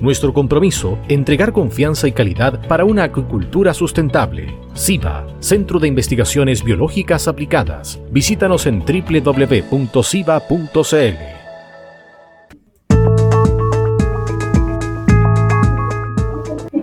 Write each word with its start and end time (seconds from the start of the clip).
nuestro 0.00 0.32
compromiso, 0.32 0.98
entregar 1.08 1.52
confianza 1.52 2.08
y 2.08 2.12
calidad 2.12 2.66
para 2.68 2.84
una 2.84 3.04
acuicultura 3.04 3.74
sustentable. 3.74 4.54
SIBA, 4.74 5.26
Centro 5.40 5.78
de 5.78 5.88
Investigaciones 5.88 6.62
Biológicas 6.64 7.28
Aplicadas. 7.28 8.00
Visítanos 8.10 8.66
en 8.66 8.80
www.siba.cl. 8.80 9.80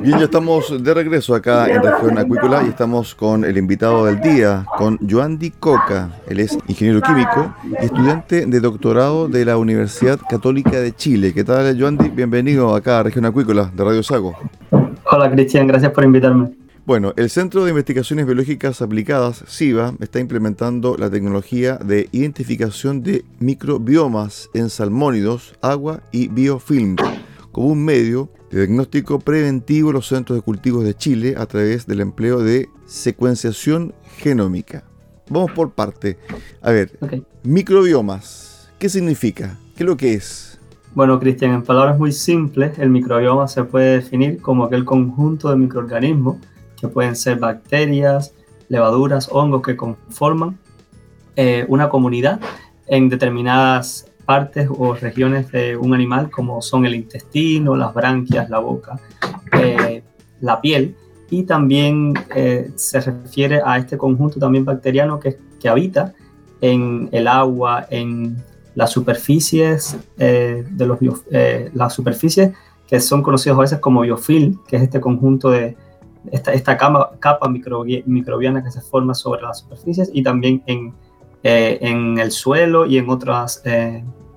Bien, 0.07 0.19
ya 0.19 0.23
estamos 0.23 0.81
de 0.81 0.93
regreso 0.93 1.35
acá 1.35 1.67
en 1.67 1.83
Región 1.83 2.17
Acuícola 2.17 2.63
y 2.63 2.69
estamos 2.69 3.13
con 3.13 3.43
el 3.43 3.57
invitado 3.57 4.05
del 4.05 4.21
día, 4.21 4.65
con 4.77 4.97
Joandy 4.99 5.51
Coca. 5.51 6.11
Él 6.29 6.39
es 6.39 6.57
ingeniero 6.69 7.01
químico 7.01 7.53
y 7.69 7.83
estudiante 7.83 8.45
de 8.45 8.59
doctorado 8.61 9.27
de 9.27 9.43
la 9.43 9.57
Universidad 9.57 10.17
Católica 10.29 10.79
de 10.79 10.95
Chile. 10.95 11.33
¿Qué 11.33 11.43
tal, 11.43 11.77
Joandy? 11.77 12.07
Bienvenido 12.07 12.73
acá 12.73 13.01
a 13.01 13.03
Región 13.03 13.25
Acuícola 13.25 13.69
de 13.75 13.83
Radio 13.83 14.01
Sago. 14.01 14.33
Hola, 15.11 15.29
Cristian. 15.29 15.67
Gracias 15.67 15.91
por 15.91 16.05
invitarme. 16.05 16.51
Bueno, 16.85 17.11
el 17.17 17.29
Centro 17.29 17.65
de 17.65 17.71
Investigaciones 17.71 18.25
Biológicas 18.25 18.81
Aplicadas, 18.81 19.43
CIBA, 19.45 19.95
está 19.99 20.21
implementando 20.21 20.95
la 20.95 21.09
tecnología 21.09 21.75
de 21.83 22.07
identificación 22.13 23.03
de 23.03 23.25
microbiomas 23.39 24.49
en 24.53 24.69
salmónidos, 24.69 25.55
agua 25.61 25.99
y 26.13 26.29
biofilm 26.29 26.95
como 27.51 27.67
un 27.69 27.83
medio 27.83 28.29
diagnóstico 28.51 29.19
preventivo 29.19 29.89
en 29.89 29.95
los 29.95 30.07
centros 30.07 30.37
de 30.37 30.41
cultivos 30.41 30.83
de 30.83 30.93
Chile 30.95 31.35
a 31.37 31.45
través 31.45 31.85
del 31.85 32.01
empleo 32.01 32.39
de 32.39 32.69
secuenciación 32.85 33.93
genómica. 34.17 34.83
Vamos 35.29 35.51
por 35.51 35.71
parte. 35.71 36.17
A 36.61 36.71
ver, 36.71 36.97
microbiomas, 37.43 38.69
¿qué 38.79 38.89
significa? 38.89 39.57
¿Qué 39.75 39.83
es 39.83 39.87
lo 39.87 39.97
que 39.97 40.13
es? 40.13 40.59
Bueno, 40.95 41.19
Cristian, 41.19 41.51
en 41.51 41.63
palabras 41.63 41.99
muy 41.99 42.11
simples, 42.11 42.79
el 42.79 42.89
microbioma 42.89 43.47
se 43.47 43.63
puede 43.63 43.97
definir 43.97 44.41
como 44.41 44.63
aquel 44.63 44.85
conjunto 44.85 45.49
de 45.49 45.55
microorganismos 45.55 46.37
que 46.79 46.87
pueden 46.87 47.15
ser 47.15 47.37
bacterias, 47.37 48.33
levaduras, 48.69 49.29
hongos 49.31 49.61
que 49.61 49.75
conforman 49.75 50.57
eh, 51.35 51.65
una 51.67 51.89
comunidad 51.89 52.39
en 52.87 53.09
determinadas 53.09 54.06
partes 54.27 54.67
o 54.69 54.93
regiones 54.93 55.49
de 55.53 55.77
un 55.77 55.93
animal 55.93 56.29
como 56.29 56.61
son 56.61 56.85
el 56.85 56.95
intestino, 56.95 57.77
las 57.77 57.93
branquias, 57.93 58.49
la 58.49 58.59
boca, 58.59 58.99
eh, 59.53 60.03
la 60.41 60.59
piel. 60.59 60.95
Y 61.29 61.43
también 61.43 62.13
eh, 62.35 62.69
se 62.75 62.99
refiere 62.99 63.61
a 63.65 63.77
este 63.77 63.97
conjunto 63.97 64.37
también 64.37 64.65
bacteriano 64.65 65.19
que, 65.19 65.37
habita 65.67 66.13
en 66.61 67.09
el 67.11 67.27
agua, 67.27 67.87
en 67.89 68.37
las 68.75 68.91
superficies 68.91 69.97
eh, 70.17 70.65
de 70.69 70.85
los 70.85 70.99
las 71.73 71.93
superficies 71.93 72.53
que 72.87 73.01
son 73.01 73.21
conocidas 73.21 73.57
a 73.57 73.61
veces 73.61 73.79
como 73.79 74.01
biofilm, 74.01 74.63
que 74.65 74.77
es 74.77 74.83
este 74.83 75.01
conjunto 75.01 75.49
de 75.49 75.75
esta, 76.31 76.53
esta 76.53 76.77
capa, 76.77 77.11
capa 77.19 77.49
microbiana 77.49 78.63
que 78.63 78.71
se 78.71 78.79
forma 78.79 79.13
sobre 79.13 79.41
las 79.41 79.59
superficies 79.59 80.09
y 80.13 80.23
también 80.23 80.63
en, 80.67 80.93
en 81.43 82.17
el 82.19 82.31
suelo 82.31 82.85
y 82.85 82.97
en 82.97 83.09
otras 83.09 83.63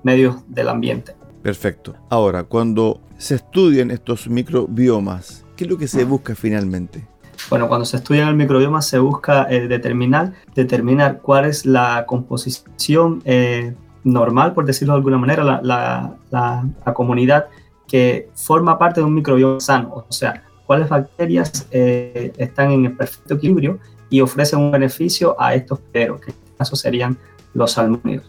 medios 0.03 0.35
del 0.47 0.69
ambiente. 0.69 1.13
Perfecto. 1.41 1.95
Ahora, 2.09 2.43
cuando 2.43 3.01
se 3.17 3.35
estudian 3.35 3.91
estos 3.91 4.27
microbiomas, 4.27 5.45
¿qué 5.55 5.65
es 5.65 5.69
lo 5.69 5.77
que 5.77 5.87
se 5.87 6.05
busca 6.05 6.35
finalmente? 6.35 7.07
Bueno, 7.49 7.67
cuando 7.67 7.85
se 7.85 7.97
estudia 7.97 8.27
el 8.27 8.35
microbioma 8.35 8.81
se 8.81 8.99
busca 8.99 9.47
eh, 9.49 9.67
determinar, 9.67 10.33
determinar 10.55 11.19
cuál 11.21 11.45
es 11.45 11.65
la 11.65 12.05
composición 12.07 13.21
eh, 13.25 13.73
normal, 14.03 14.53
por 14.53 14.65
decirlo 14.65 14.93
de 14.93 14.97
alguna 14.97 15.17
manera, 15.17 15.43
la, 15.43 15.61
la, 15.61 16.17
la, 16.31 16.93
comunidad 16.93 17.47
que 17.87 18.29
forma 18.35 18.77
parte 18.77 19.01
de 19.01 19.05
un 19.05 19.15
microbioma 19.15 19.59
sano, 19.59 20.05
o 20.07 20.11
sea, 20.11 20.43
cuáles 20.65 20.87
bacterias 20.87 21.67
eh, 21.71 22.31
están 22.37 22.71
en 22.71 22.85
el 22.85 22.95
perfecto 22.95 23.33
equilibrio 23.33 23.79
y 24.09 24.21
ofrecen 24.21 24.59
un 24.59 24.71
beneficio 24.71 25.35
a 25.39 25.53
estos 25.55 25.79
peros, 25.79 26.21
que 26.21 26.33
caso 26.61 26.75
serían 26.75 27.17
los 27.55 27.71
salmónidos. 27.71 28.25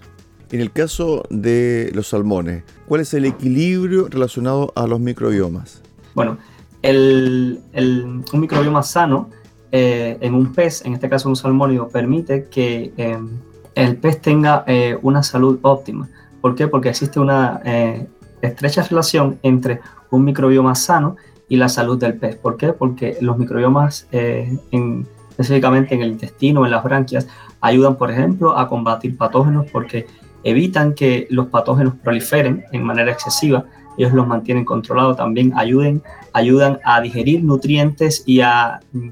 En 0.51 0.61
el 0.61 0.71
caso 0.71 1.23
de 1.29 1.91
los 1.95 2.09
salmones, 2.09 2.65
¿cuál 2.87 3.03
es 3.03 3.13
el 3.13 3.27
equilibrio 3.27 4.09
relacionado 4.09 4.73
a 4.75 4.87
los 4.87 5.01
microbiomas? 5.01 5.83
Bueno, 6.15 6.39
el, 6.81 7.61
un 8.33 8.41
microbioma 8.41 8.83
sano 8.83 9.29
eh, 9.71 10.17
en 10.21 10.35
un 10.35 10.53
pez, 10.53 10.85
en 10.85 10.95
este 10.95 11.11
caso 11.11 11.29
un 11.29 11.37
salmónido, 11.37 11.89
permite 11.89 12.49
que 12.51 12.93
eh, 12.97 13.19
el 13.75 13.97
pez 13.97 14.21
tenga 14.21 14.65
eh, 14.67 14.99
una 15.03 15.23
salud 15.23 15.59
óptima. 15.63 16.09
¿Por 16.41 16.55
qué? 16.55 16.69
Porque 16.69 16.89
existe 16.89 17.21
una 17.21 17.61
estrecha 18.41 18.83
relación 18.83 19.39
entre 19.43 19.81
un 20.11 20.25
microbioma 20.25 20.75
sano 20.75 21.17
y 21.49 21.57
la 21.57 21.69
salud 21.69 21.99
del 21.99 22.15
pez. 22.15 22.37
¿Por 22.37 22.57
qué? 22.57 22.73
Porque 22.73 23.17
los 23.21 23.39
microbiomas, 23.39 24.09
en, 24.11 25.07
específicamente 25.33 25.95
en 25.95 26.03
el 26.03 26.09
intestino, 26.09 26.65
en 26.65 26.71
las 26.71 26.85
branquias, 26.85 27.27
ayudan, 27.61 27.97
por 27.97 28.11
ejemplo, 28.11 28.57
a 28.57 28.69
combatir 28.69 29.17
patógenos 29.17 29.67
porque 29.71 30.07
evitan 30.45 30.95
que 30.95 31.27
los 31.31 31.47
patógenos 31.47 31.95
proliferen 32.03 32.65
en 32.73 32.83
manera 32.83 33.11
excesiva, 33.13 33.65
ellos 33.97 34.13
los 34.13 34.27
mantienen 34.27 34.65
controlados, 34.65 35.17
también 35.17 35.53
ayuden, 35.57 36.03
ayudan 36.33 36.79
a 36.85 37.01
digerir 37.01 37.45
nutrientes 37.45 38.23
y 38.27 38.41
a 38.41 38.81
mm, 38.93 39.09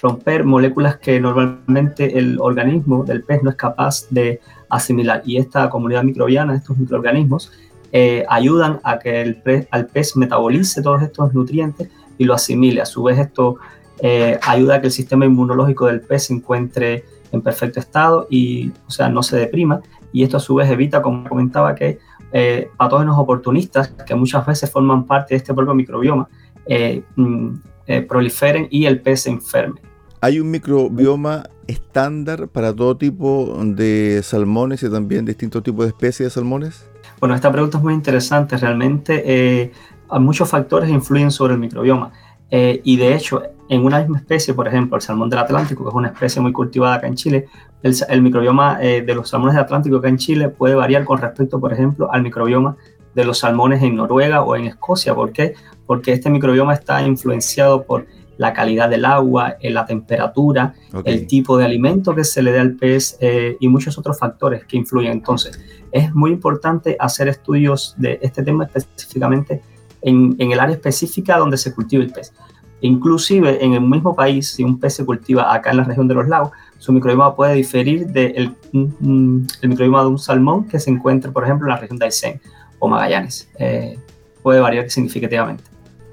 romper 0.00 0.44
moléculas 0.44 0.96
que 0.96 1.20
normalmente 1.20 2.18
el 2.18 2.38
organismo 2.40 3.04
del 3.04 3.22
pez 3.22 3.42
no 3.42 3.50
es 3.50 3.56
capaz 3.56 4.08
de 4.10 4.40
asimilar. 4.68 5.22
Y 5.24 5.36
esta 5.36 5.68
comunidad 5.70 6.04
microbiana, 6.04 6.54
estos 6.54 6.78
microorganismos, 6.78 7.52
eh, 7.92 8.24
ayudan 8.28 8.80
a 8.84 8.98
que 8.98 9.20
el 9.20 9.36
pez, 9.36 9.68
al 9.70 9.86
pez 9.86 10.16
metabolice 10.16 10.82
todos 10.82 11.02
estos 11.02 11.34
nutrientes 11.34 11.88
y 12.16 12.24
lo 12.24 12.34
asimile. 12.34 12.80
A 12.80 12.86
su 12.86 13.02
vez, 13.02 13.18
esto 13.18 13.56
eh, 14.00 14.38
ayuda 14.42 14.76
a 14.76 14.80
que 14.80 14.86
el 14.86 14.92
sistema 14.92 15.24
inmunológico 15.24 15.86
del 15.86 16.00
pez 16.00 16.24
se 16.24 16.34
encuentre 16.34 17.04
en 17.32 17.40
perfecto 17.40 17.80
estado 17.80 18.26
y, 18.30 18.70
o 18.86 18.90
sea, 18.90 19.08
no 19.08 19.22
se 19.22 19.36
deprima 19.36 19.80
y 20.12 20.22
esto 20.22 20.36
a 20.36 20.40
su 20.40 20.54
vez 20.54 20.70
evita, 20.70 21.02
como 21.02 21.28
comentaba, 21.28 21.74
que 21.74 21.98
eh, 22.32 22.70
patógenos 22.76 23.18
oportunistas, 23.18 23.88
que 24.06 24.14
muchas 24.14 24.46
veces 24.46 24.70
forman 24.70 25.04
parte 25.04 25.34
de 25.34 25.38
este 25.38 25.52
propio 25.52 25.74
microbioma, 25.74 26.28
eh, 26.66 27.02
mm, 27.16 27.48
eh, 27.86 28.02
proliferen 28.02 28.68
y 28.70 28.86
el 28.86 29.00
pez 29.00 29.22
se 29.22 29.30
enferme. 29.30 29.80
¿Hay 30.20 30.38
un 30.38 30.50
microbioma 30.50 31.48
estándar 31.66 32.48
para 32.48 32.74
todo 32.74 32.96
tipo 32.96 33.54
de 33.64 34.20
salmones 34.22 34.82
y 34.82 34.90
también 34.90 35.24
distintos 35.24 35.62
tipos 35.62 35.84
de 35.84 35.88
especies 35.88 36.28
de 36.28 36.30
salmones? 36.30 36.88
Bueno, 37.18 37.34
esta 37.34 37.50
pregunta 37.50 37.78
es 37.78 37.84
muy 37.84 37.94
interesante. 37.94 38.56
Realmente 38.56 39.72
muchos 40.20 40.48
factores 40.48 40.88
influyen 40.90 41.30
sobre 41.32 41.54
el 41.54 41.58
microbioma. 41.60 42.12
y 42.50 42.96
de 42.96 43.14
hecho, 43.16 43.42
en 43.72 43.86
una 43.86 44.00
misma 44.00 44.18
especie, 44.18 44.52
por 44.52 44.68
ejemplo, 44.68 44.96
el 44.96 45.02
salmón 45.02 45.30
del 45.30 45.38
Atlántico, 45.38 45.82
que 45.82 45.88
es 45.88 45.94
una 45.94 46.08
especie 46.08 46.42
muy 46.42 46.52
cultivada 46.52 46.96
acá 46.96 47.06
en 47.06 47.14
Chile, 47.14 47.46
el, 47.82 48.20
microbioma 48.20 48.76
eh, 48.82 49.00
de 49.00 49.14
los 49.14 49.30
salmones 49.30 49.54
del 49.54 49.64
Atlántico 49.64 49.96
acá 49.96 50.08
en 50.08 50.18
Chile 50.18 50.50
puede 50.50 50.74
variar 50.74 51.06
con 51.06 51.16
respecto, 51.16 51.58
por 51.58 51.72
ejemplo, 51.72 52.12
al 52.12 52.22
microbioma 52.22 52.76
de 53.14 53.24
los 53.24 53.38
salmones 53.38 53.82
en 53.82 53.96
Noruega 53.96 54.42
o 54.42 54.56
en 54.56 54.66
Escocia. 54.66 55.14
¿Por 55.14 55.32
qué? 55.32 55.54
Porque 55.86 56.12
este 56.12 56.28
microbioma 56.28 56.74
está 56.74 57.02
influenciado 57.02 57.84
por 57.84 58.06
la 58.36 58.52
calidad 58.52 58.90
del 58.90 59.06
agua, 59.06 59.56
eh, 59.58 59.70
la 59.70 59.86
temperatura, 59.86 60.74
el 61.06 61.26
tipo 61.26 61.56
de 61.56 61.64
alimento 61.64 62.14
que 62.14 62.24
se 62.24 62.42
le 62.42 62.52
da 62.52 62.60
al 62.60 62.72
pez 62.72 63.16
eh, 63.20 63.56
y 63.58 63.68
muchos 63.68 63.96
otros 63.96 64.18
factores 64.18 64.66
que 64.66 64.76
influyen. 64.76 65.12
Entonces, 65.12 65.58
es 65.90 66.14
muy 66.14 66.30
importante 66.30 66.94
hacer 67.00 67.28
estudios 67.28 67.94
de 67.96 68.18
este 68.20 68.42
tema 68.42 68.68
específicamente 68.74 69.62
en, 70.02 70.36
en 70.38 70.52
el 70.52 70.60
área 70.60 70.74
específica 70.74 71.38
donde 71.38 71.56
se 71.56 71.74
cultiva 71.74 72.04
el 72.04 72.12
pez. 72.12 72.34
Inclusive 72.82 73.64
en 73.64 73.74
el 73.74 73.80
mismo 73.80 74.14
país, 74.14 74.50
si 74.50 74.64
un 74.64 74.78
pez 74.78 74.94
se 74.94 75.04
cultiva 75.04 75.54
acá 75.54 75.70
en 75.70 75.78
la 75.78 75.84
región 75.84 76.08
de 76.08 76.14
los 76.14 76.28
lagos, 76.28 76.50
su 76.78 76.92
microbioma 76.92 77.34
puede 77.34 77.54
diferir 77.54 78.08
del 78.08 78.54
el 78.72 79.68
microbioma 79.68 80.02
de 80.02 80.08
un 80.08 80.18
salmón 80.18 80.66
que 80.66 80.80
se 80.80 80.90
encuentra, 80.90 81.30
por 81.30 81.44
ejemplo, 81.44 81.66
en 81.66 81.74
la 81.74 81.78
región 81.78 81.98
de 81.98 82.06
Aysén 82.06 82.40
o 82.80 82.88
Magallanes. 82.88 83.48
Eh, 83.58 83.96
puede 84.42 84.60
variar 84.60 84.90
significativamente. 84.90 85.62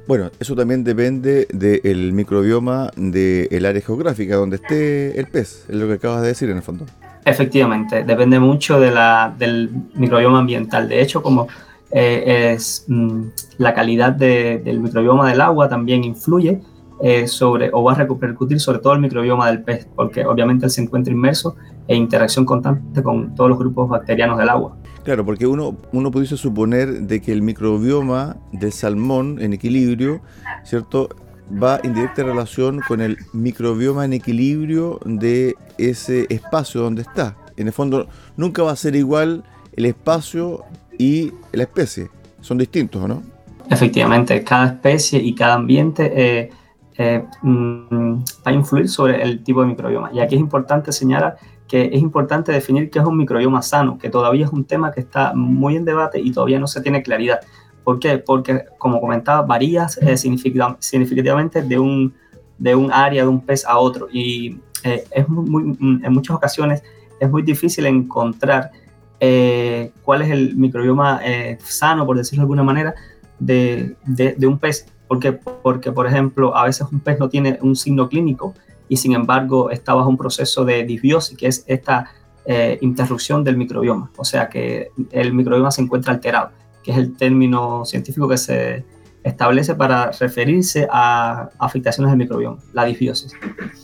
Bueno, 0.07 0.30
eso 0.39 0.56
también 0.56 0.83
depende 0.83 1.48
del 1.51 2.13
microbioma 2.13 2.92
del 2.95 3.65
área 3.65 3.81
geográfica 3.81 4.36
donde 4.36 4.57
esté 4.57 5.19
el 5.19 5.27
pez, 5.27 5.65
es 5.68 5.75
lo 5.75 5.88
que 5.88 5.94
acabas 5.94 6.22
de 6.22 6.27
decir 6.30 6.50
en 6.50 6.57
el 6.57 6.63
fondo. 6.63 6.86
Efectivamente, 7.25 8.04
depende 8.04 8.39
mucho 8.39 8.80
de 8.80 8.92
la, 8.92 9.33
del 9.38 9.69
microbioma 9.95 10.39
ambiental. 10.39 10.88
De 10.88 11.01
hecho, 11.01 11.22
como 11.22 11.48
eh, 11.91 12.53
es 12.53 12.86
mm, 12.88 13.21
la 13.57 13.74
calidad 13.74 14.13
del 14.13 14.80
microbioma 14.80 15.30
del 15.30 15.41
agua 15.41 15.68
también 15.69 16.03
influye 16.03 16.62
eh, 17.01 17.27
sobre 17.27 17.69
o 17.71 17.83
va 17.83 17.94
a 17.94 17.95
repercutir 17.95 18.59
sobre 18.59 18.80
todo 18.80 18.94
el 18.94 19.00
microbioma 19.00 19.47
del 19.47 19.63
pez, 19.63 19.88
porque 19.95 20.25
obviamente 20.25 20.65
él 20.65 20.71
se 20.71 20.81
encuentra 20.81 21.13
inmerso 21.13 21.56
en 21.88 21.97
interacción 21.97 22.45
constante 22.45 23.01
con 23.01 23.33
todos 23.36 23.50
los 23.50 23.57
grupos 23.57 23.89
bacterianos 23.89 24.38
del 24.38 24.50
agua. 24.50 24.77
Claro, 25.03 25.25
porque 25.25 25.47
uno, 25.47 25.77
uno 25.94 26.12
pudiese 26.12 26.38
suponer 26.38 27.01
de 27.01 27.21
que 27.21 27.31
el 27.31 27.41
microbioma 27.41 28.38
del 28.51 28.74
salmón 28.74 29.38
en 29.41 29.53
equilibrio, 29.53 30.21
¿cierto? 30.63 31.09
va 31.51 31.80
en 31.83 31.94
directa 31.94 32.24
relación 32.24 32.81
con 32.88 33.01
el 33.01 33.18
microbioma 33.33 34.06
en 34.06 34.13
equilibrio 34.13 35.00
de 35.06 35.56
ese 35.77 36.27
espacio 36.30 36.81
donde 36.81 37.01
está. 37.01 37.36
En 37.57 37.68
el 37.68 37.74
fondo, 37.74 38.07
nunca 38.38 38.62
va 38.63 38.71
a 38.71 38.75
ser 38.75 38.95
igual 38.95 39.44
el 39.74 39.86
espacio 39.86 40.63
y 41.00 41.31
la 41.54 41.63
especie. 41.63 42.10
Son 42.42 42.60
distintos, 42.60 43.07
no? 43.07 43.24
Efectivamente, 43.69 44.44
cada 44.44 44.68
especie 44.68 45.19
y 45.19 45.34
cada 45.34 45.56
ambiente 45.56 46.12
eh, 46.16 46.50
eh, 46.98 47.24
mm, 47.42 48.19
va 48.46 48.51
a 48.51 48.51
influir 48.51 48.88
sobre 48.90 49.24
el 49.24 49.44
tipo 49.44 49.62
de 49.62 49.68
microbioma. 49.68 50.12
Y 50.13 50.19
aquí 50.19 50.36
es 50.36 50.42
importante 50.42 50.92
señalar 50.92 51.38
que 51.68 51.86
es 51.86 52.01
importante 52.01 52.51
definir 52.51 52.90
qué 52.90 53.00
es 53.00 53.06
un 53.06 53.16
microbioma 53.16 53.62
sano, 53.62 53.98
que 53.98 54.10
todavía 54.10 54.46
es 54.46 54.51
un 54.51 54.66
tema 54.66 54.92
que 54.92 55.00
está 55.00 55.34
muy 55.36 55.75
en 55.75 55.86
debate 55.86 56.19
y 56.19 56.31
todavía 56.31 56.60
no 56.60 56.68
se 56.68 56.81
tiene 56.81 57.01
claridad. 57.01 57.40
¿Por 57.84 58.00
qué? 58.00 58.18
Porque, 58.18 58.66
como 58.78 59.00
comentaba, 59.00 59.44
varía 59.44 59.88
eh, 60.01 60.18
significativamente 60.18 61.62
de 61.62 61.80
un, 61.80 62.13
de 62.57 62.75
un 62.75 62.92
área, 62.92 63.24
de 63.24 63.30
un 63.30 63.42
pez 63.42 63.66
a 63.66 63.78
otro. 63.78 64.07
Y 64.12 64.60
eh, 64.84 65.06
es 65.12 65.30
muy, 65.30 65.78
en 65.80 66.13
muchas 66.13 66.36
ocasiones 66.36 66.84
es 67.19 67.30
muy 67.30 67.44
difícil 67.44 67.86
encontrar 67.86 68.72
eh, 69.19 69.92
cuál 70.04 70.21
es 70.21 70.30
el 70.30 70.56
microbioma 70.56 71.21
sano, 71.60 72.06
por 72.06 72.18
decirlo 72.18 72.42
de 72.42 72.45
alguna 72.45 72.63
manera, 72.63 72.95
de, 73.39 73.95
de, 74.06 74.36
de 74.38 74.48
un 74.48 74.60
pez. 74.60 74.88
¿Por 75.07 75.19
qué? 75.19 75.33
Porque, 75.33 75.92
por 75.92 76.06
ejemplo, 76.06 76.56
a 76.56 76.66
veces 76.66 76.88
un 76.92 77.00
pez 77.00 77.19
no 77.19 77.30
tiene 77.30 77.57
un 77.62 77.75
signo 77.75 78.07
clínico 78.10 78.54
y 78.88 78.98
sin 78.98 79.13
embargo 79.13 79.71
está 79.71 79.94
bajo 79.94 80.10
un 80.10 80.18
proceso 80.18 80.66
de 80.66 80.83
disbiosis, 80.83 81.38
que 81.38 81.48
es 81.48 81.63
esta 81.68 82.12
eh, 82.45 82.77
interrupción 82.81 83.44
del 83.44 83.56
microbioma, 83.57 84.12
o 84.18 84.25
sea 84.25 84.50
que 84.50 84.89
el 85.12 85.33
microbioma 85.33 85.72
se 85.72 85.83
encuentra 85.83 86.13
alterado, 86.13 86.51
que 86.83 86.92
es 86.92 86.98
el 86.98 87.15
término 87.15 87.86
científico 87.86 88.27
que 88.27 88.38
se 88.38 88.83
establece 89.24 89.75
para 89.75 90.12
referirse 90.12 90.88
a 90.92 91.50
afectaciones 91.60 92.12
del 92.12 92.18
microbioma, 92.18 92.57
la 92.74 92.86
disbiosis. 92.86 93.33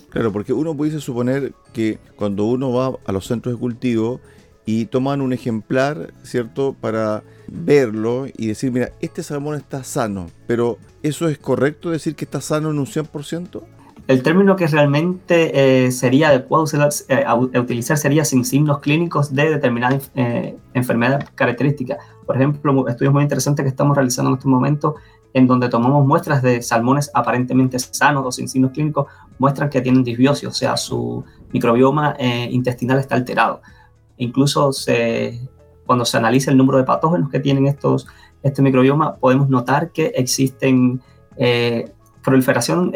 Claro, 0.10 0.32
porque 0.32 0.54
uno 0.54 0.76
pudiese 0.76 1.00
suponer 1.00 1.54
que 1.74 2.00
cuando 2.16 2.46
uno 2.46 2.72
va 2.72 2.98
a 3.06 3.12
los 3.12 3.28
centros 3.28 3.54
de 3.54 3.60
cultivo 3.60 4.20
y 4.66 4.86
toman 4.86 5.22
un 5.22 5.34
ejemplar, 5.34 6.14
¿cierto?, 6.24 6.76
para 6.80 7.24
verlo 7.48 8.26
y 8.36 8.48
decir, 8.48 8.72
mira, 8.72 8.92
este 9.02 9.24
salmón 9.24 9.56
está 9.56 9.84
sano, 9.84 10.28
pero 10.48 10.78
¿eso 11.04 11.28
es 11.28 11.38
correcto 11.38 11.92
decir 11.92 12.16
que 12.16 12.26
está 12.26 12.42
sano 12.42 12.72
en 12.72 12.80
un 12.80 12.86
100%? 12.86 13.62
El 14.08 14.22
término 14.22 14.56
que 14.56 14.68
realmente 14.68 15.86
eh, 15.86 15.92
sería 15.92 16.30
adecuado 16.30 16.66
eh, 17.08 17.60
utilizar 17.60 17.98
sería 17.98 18.24
sin 18.24 18.46
signos 18.46 18.80
clínicos 18.80 19.34
de 19.34 19.50
determinada 19.50 19.98
eh, 20.14 20.56
enfermedad 20.76 21.28
característica. 21.34 21.98
Por 22.28 22.36
ejemplo, 22.36 22.88
estudios 22.88 23.14
muy 23.14 23.24
interesantes 23.24 23.64
que 23.64 23.70
estamos 23.70 23.96
realizando 23.96 24.30
en 24.30 24.38
este 24.38 24.48
momento 24.48 24.96
en 25.34 25.48
donde 25.48 25.70
tomamos 25.70 26.06
muestras 26.06 26.44
de 26.44 26.62
salmones 26.62 27.10
aparentemente 27.16 27.80
sanos 27.80 28.24
o 28.26 28.32
sin 28.32 28.48
signos 28.48 28.72
clínicos, 28.72 29.08
muestran 29.40 29.70
que 29.70 29.82
tienen 29.82 30.04
disbiosis, 30.04 30.48
o 30.48 30.54
sea, 30.54 30.78
su 30.78 31.26
microbioma 31.52 32.16
intestinal 32.50 33.00
está 33.00 33.16
alterado. 33.16 33.62
Incluso 34.18 34.72
cuando 35.86 36.06
se 36.06 36.18
analiza 36.18 36.52
el 36.52 36.58
número 36.58 36.78
de 36.78 36.84
patógenos 36.84 37.30
que 37.30 37.40
tienen 37.40 37.68
estos, 37.68 38.08
este 38.44 38.62
microbioma, 38.62 39.16
podemos 39.16 39.50
notar 39.50 39.92
que 39.92 40.08
existen 40.16 41.02
proliferación 42.24 42.92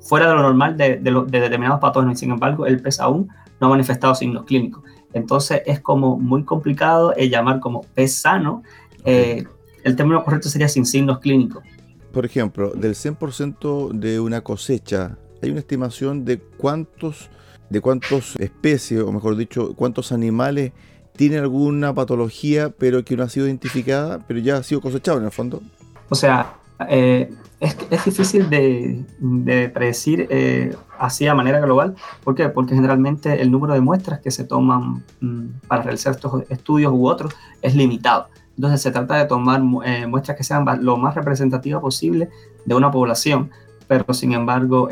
fuera 0.00 0.28
de 0.28 0.34
lo 0.34 0.42
normal 0.42 0.76
de, 0.76 0.98
determinados 0.98 1.80
patógenos 1.80 2.14
y 2.14 2.20
sin 2.20 2.30
embargo 2.32 2.66
el 2.66 2.80
pez 2.82 3.00
aún 3.00 3.28
no 3.60 3.66
ha 3.68 3.70
manifestado 3.70 4.14
signos 4.14 4.44
clínicos. 4.44 4.82
Entonces 5.12 5.62
es 5.66 5.80
como 5.80 6.18
muy 6.18 6.44
complicado 6.44 7.14
el 7.14 7.30
llamar 7.30 7.60
como 7.60 7.82
pez 7.94 8.16
sano. 8.16 8.62
Eh, 9.04 9.44
el 9.84 9.96
término 9.96 10.24
correcto 10.24 10.48
sería 10.48 10.68
sin 10.68 10.86
signos 10.86 11.18
clínicos. 11.20 11.62
Por 12.12 12.24
ejemplo, 12.24 12.70
del 12.70 12.94
100% 12.94 13.92
de 13.92 14.18
una 14.18 14.40
cosecha, 14.40 15.16
hay 15.42 15.50
una 15.50 15.60
estimación 15.60 16.24
de 16.24 16.38
cuántos, 16.38 17.30
de 17.70 17.80
cuántos 17.80 18.36
especies, 18.36 19.00
o 19.00 19.12
mejor 19.12 19.36
dicho, 19.36 19.74
cuántos 19.74 20.12
animales 20.12 20.72
tienen 21.16 21.40
alguna 21.40 21.94
patología, 21.94 22.70
pero 22.70 23.04
que 23.04 23.16
no 23.16 23.22
ha 23.22 23.28
sido 23.28 23.46
identificada, 23.46 24.20
pero 24.26 24.40
ya 24.40 24.56
ha 24.56 24.62
sido 24.62 24.80
cosechado 24.80 25.18
en 25.18 25.24
el 25.24 25.30
fondo. 25.30 25.62
O 26.08 26.14
sea, 26.14 26.54
eh, 26.88 27.32
es, 27.60 27.76
difícil 28.04 28.48
de, 28.50 29.04
de 29.18 29.68
predecir 29.68 30.26
eh, 30.30 30.74
así 30.98 31.26
a 31.26 31.34
manera 31.34 31.60
global. 31.60 31.94
¿Por 32.24 32.34
qué? 32.34 32.48
Porque 32.48 32.74
generalmente 32.74 33.40
el 33.40 33.50
número 33.50 33.74
de 33.74 33.80
muestras 33.80 34.20
que 34.20 34.30
se 34.30 34.44
toman 34.44 35.04
mm, 35.20 35.46
para 35.68 35.82
realizar 35.82 36.14
estos 36.14 36.42
estudios 36.48 36.92
u 36.92 37.06
otros 37.06 37.34
es 37.62 37.74
limitado. 37.74 38.28
Entonces 38.56 38.82
se 38.82 38.90
trata 38.90 39.16
de 39.16 39.26
tomar 39.26 39.62
eh, 39.84 40.06
muestras 40.06 40.36
que 40.36 40.44
sean 40.44 40.64
lo 40.82 40.96
más 40.96 41.14
representativas 41.14 41.80
posible 41.80 42.28
de 42.64 42.74
una 42.74 42.90
población, 42.90 43.50
pero 43.86 44.12
sin 44.12 44.32
embargo 44.32 44.88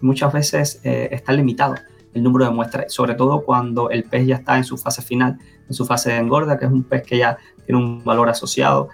muchas 0.00 0.32
veces 0.32 0.80
está 0.82 1.32
limitado 1.32 1.74
el 2.14 2.22
número 2.22 2.44
de 2.44 2.50
muestras, 2.50 2.92
sobre 2.92 3.14
todo 3.14 3.42
cuando 3.42 3.90
el 3.90 4.04
pez 4.04 4.26
ya 4.26 4.36
está 4.36 4.56
en 4.56 4.64
su 4.64 4.76
fase 4.76 5.02
final, 5.02 5.38
en 5.68 5.74
su 5.74 5.86
fase 5.86 6.10
de 6.10 6.16
engorda, 6.16 6.58
que 6.58 6.66
es 6.66 6.72
un 6.72 6.82
pez 6.82 7.02
que 7.02 7.18
ya 7.18 7.38
tiene 7.64 7.80
un 7.80 8.02
valor 8.04 8.28
asociado 8.28 8.88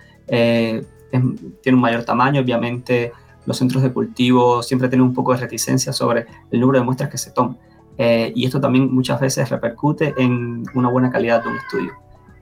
tiene 1.63 1.77
un 1.77 1.81
mayor 1.81 2.05
tamaño, 2.05 2.41
obviamente 2.41 3.13
los 3.47 3.57
centros 3.57 3.83
de 3.83 3.93
cultivo 3.93 4.63
siempre 4.63 4.89
tienen 4.89 5.07
un 5.07 5.15
poco 5.15 5.33
de 5.33 5.39
reticencia 5.39 5.93
sobre 5.93 6.27
el 6.51 6.61
número 6.61 6.81
de 6.81 6.85
muestras 6.85 7.11
que 7.11 7.19
se 7.19 7.31
toman. 7.31 7.59
Eh, 7.97 8.33
y 8.35 8.45
esto 8.45 8.61
también 8.61 8.93
muchas 8.93 9.21
veces 9.21 9.49
repercute 9.49 10.15
en 10.19 10.65
una 10.75 10.89
buena 10.89 11.11
calidad 11.11 11.43
de 11.43 11.49
un 11.49 11.57
estudio. 11.57 11.93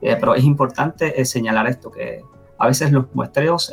Eh, 0.00 0.16
pero 0.18 0.34
es 0.34 0.44
importante 0.44 1.20
eh, 1.20 1.24
señalar 1.24 1.68
esto, 1.68 1.90
que 1.90 2.22
a 2.58 2.66
veces 2.66 2.90
los 2.90 3.06
muestreos 3.14 3.72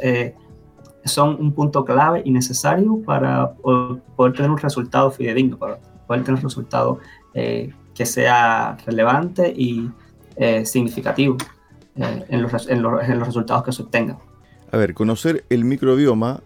son 1.05 1.37
un 1.39 1.53
punto 1.53 1.83
clave 1.83 2.21
y 2.23 2.31
necesario 2.31 3.01
para 3.03 3.53
poder 3.53 4.33
tener 4.33 4.51
un 4.51 4.57
resultado 4.57 5.09
fidedigno, 5.09 5.57
para 5.57 5.79
poder 6.11 6.25
tener 6.25 6.39
un 6.39 6.43
resultado 6.43 6.99
que 7.33 8.05
sea 8.05 8.75
relevante 8.85 9.53
y 9.55 9.89
significativo 10.65 11.37
en 11.95 12.41
los, 12.41 12.67
en, 12.67 12.81
los, 12.81 13.03
en 13.03 13.19
los 13.19 13.27
resultados 13.27 13.63
que 13.63 13.71
se 13.71 13.81
obtengan. 13.83 14.17
A 14.71 14.77
ver, 14.77 14.93
conocer 14.93 15.45
el 15.49 15.63
microbioma 15.63 16.41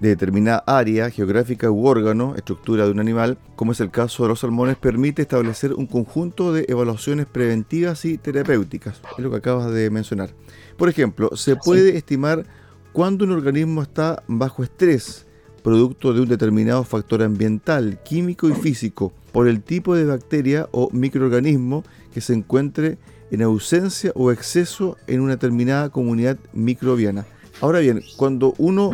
de 0.00 0.10
determinada 0.10 0.62
área 0.66 1.10
geográfica 1.10 1.70
u 1.70 1.86
órgano, 1.86 2.34
estructura 2.36 2.84
de 2.84 2.92
un 2.92 3.00
animal, 3.00 3.38
como 3.56 3.72
es 3.72 3.80
el 3.80 3.90
caso 3.90 4.22
de 4.24 4.30
los 4.30 4.40
salmones, 4.40 4.76
permite 4.76 5.22
establecer 5.22 5.72
un 5.72 5.86
conjunto 5.86 6.52
de 6.52 6.64
evaluaciones 6.68 7.26
preventivas 7.26 8.04
y 8.04 8.18
terapéuticas. 8.18 9.00
Es 9.16 9.24
lo 9.24 9.30
que 9.30 9.36
acabas 9.36 9.72
de 9.72 9.90
mencionar. 9.90 10.30
Por 10.76 10.88
ejemplo, 10.88 11.36
se 11.36 11.56
puede 11.56 11.96
estimar 11.96 12.44
cuándo 12.92 13.24
un 13.24 13.32
organismo 13.32 13.82
está 13.82 14.22
bajo 14.26 14.62
estrés, 14.62 15.26
producto 15.62 16.12
de 16.12 16.20
un 16.20 16.28
determinado 16.28 16.84
factor 16.84 17.22
ambiental, 17.22 18.00
químico 18.04 18.48
y 18.48 18.52
físico, 18.52 19.12
por 19.32 19.48
el 19.48 19.62
tipo 19.62 19.94
de 19.94 20.04
bacteria 20.04 20.68
o 20.72 20.90
microorganismo 20.92 21.84
que 22.12 22.20
se 22.20 22.34
encuentre 22.34 22.98
en 23.30 23.42
ausencia 23.42 24.12
o 24.14 24.30
exceso 24.30 24.96
en 25.06 25.20
una 25.20 25.32
determinada 25.32 25.88
comunidad 25.88 26.38
microbiana. 26.52 27.24
Ahora 27.60 27.78
bien, 27.78 28.02
cuando 28.16 28.54
uno 28.58 28.90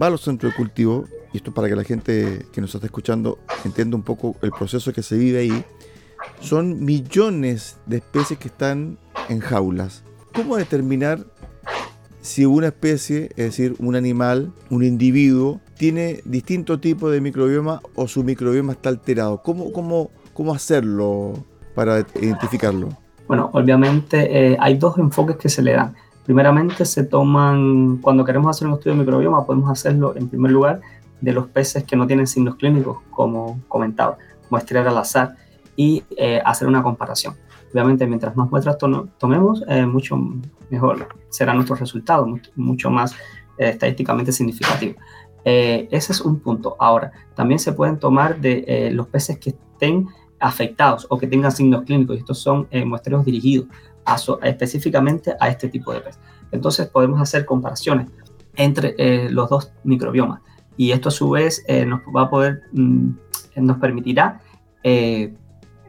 va 0.00 0.06
a 0.06 0.10
los 0.10 0.22
centros 0.22 0.52
de 0.52 0.56
cultivo, 0.56 1.06
y 1.32 1.36
esto 1.36 1.52
para 1.52 1.68
que 1.68 1.76
la 1.76 1.84
gente 1.84 2.46
que 2.52 2.60
nos 2.60 2.74
está 2.74 2.86
escuchando 2.86 3.38
entienda 3.64 3.96
un 3.96 4.02
poco 4.02 4.34
el 4.42 4.50
proceso 4.50 4.92
que 4.92 5.02
se 5.02 5.16
vive 5.16 5.38
ahí, 5.40 5.64
son 6.40 6.84
millones 6.84 7.76
de 7.86 7.98
especies 7.98 8.38
que 8.38 8.48
están 8.48 8.98
en 9.28 9.40
jaulas. 9.40 10.02
¿Cómo 10.32 10.56
determinar 10.56 11.24
si 12.20 12.44
una 12.44 12.68
especie, 12.68 13.30
es 13.36 13.46
decir, 13.46 13.74
un 13.78 13.94
animal, 13.94 14.52
un 14.70 14.84
individuo, 14.84 15.60
tiene 15.78 16.20
distinto 16.24 16.80
tipo 16.80 17.08
de 17.08 17.20
microbioma 17.20 17.80
o 17.94 18.08
su 18.08 18.24
microbioma 18.24 18.72
está 18.72 18.88
alterado? 18.88 19.40
¿Cómo, 19.42 19.72
cómo, 19.72 20.10
cómo 20.34 20.52
hacerlo 20.52 21.34
para 21.74 22.04
identificarlo? 22.20 22.88
Bueno, 23.28 23.50
obviamente 23.52 24.52
eh, 24.52 24.56
hay 24.60 24.76
dos 24.76 24.98
enfoques 24.98 25.36
que 25.36 25.48
se 25.48 25.62
le 25.62 25.72
dan. 25.72 25.94
Primeramente 26.26 26.84
se 26.84 27.04
toman, 27.04 27.98
cuando 27.98 28.24
queremos 28.24 28.54
hacer 28.54 28.66
un 28.66 28.74
estudio 28.74 28.94
de 28.96 29.00
microbioma, 29.00 29.46
podemos 29.46 29.70
hacerlo 29.70 30.14
en 30.16 30.28
primer 30.28 30.50
lugar 30.50 30.80
de 31.20 31.32
los 31.32 31.46
peces 31.46 31.84
que 31.84 31.96
no 31.96 32.06
tienen 32.06 32.26
signos 32.26 32.56
clínicos, 32.56 32.98
como 33.10 33.60
comentaba, 33.68 34.18
muestrear 34.50 34.88
al 34.88 34.98
azar. 34.98 35.36
y 35.76 36.02
hacer 36.44 36.66
una 36.66 36.82
comparación. 36.82 37.34
Obviamente, 37.72 38.04
mientras 38.04 38.34
más 38.34 38.50
muestras 38.50 38.76
tomemos, 38.78 39.62
mucho 39.86 40.18
mejor 40.70 41.06
será 41.28 41.54
nuestro 41.54 41.76
resultado, 41.76 42.26
mucho 42.56 42.90
más 42.90 43.14
estadísticamente 43.56 44.32
significativo. 44.32 44.96
Ese 45.44 46.12
es 46.12 46.20
un 46.20 46.40
punto. 46.40 46.76
Ahora, 46.78 47.12
también 47.34 47.58
se 47.58 47.72
pueden 47.72 47.98
tomar 47.98 48.40
de 48.40 48.90
los 48.92 49.06
peces 49.06 49.38
que 49.38 49.50
estén 49.50 50.08
afectados 50.40 51.06
o 51.10 51.18
que 51.18 51.26
tengan 51.26 51.52
signos 51.52 51.84
clínicos. 51.84 52.16
Y 52.16 52.20
estos 52.20 52.38
son 52.38 52.66
eh, 52.70 52.84
muestreos 52.84 53.24
dirigidos 53.24 53.68
específicamente 54.42 55.34
a 55.38 55.48
este 55.48 55.68
tipo 55.68 55.92
de 55.92 56.00
pez. 56.00 56.18
Entonces 56.50 56.86
podemos 56.88 57.20
hacer 57.20 57.44
comparaciones 57.44 58.08
entre 58.56 58.94
eh, 58.98 59.28
los 59.30 59.50
dos 59.50 59.72
microbiomas. 59.84 60.40
Y 60.76 60.92
esto 60.92 61.10
a 61.10 61.12
su 61.12 61.30
vez 61.30 61.62
eh, 61.66 61.84
nos 61.84 62.00
va 62.14 62.22
a 62.22 62.30
poder, 62.30 62.62
mm, 62.72 63.10
nos 63.56 63.78
permitirá 63.78 64.40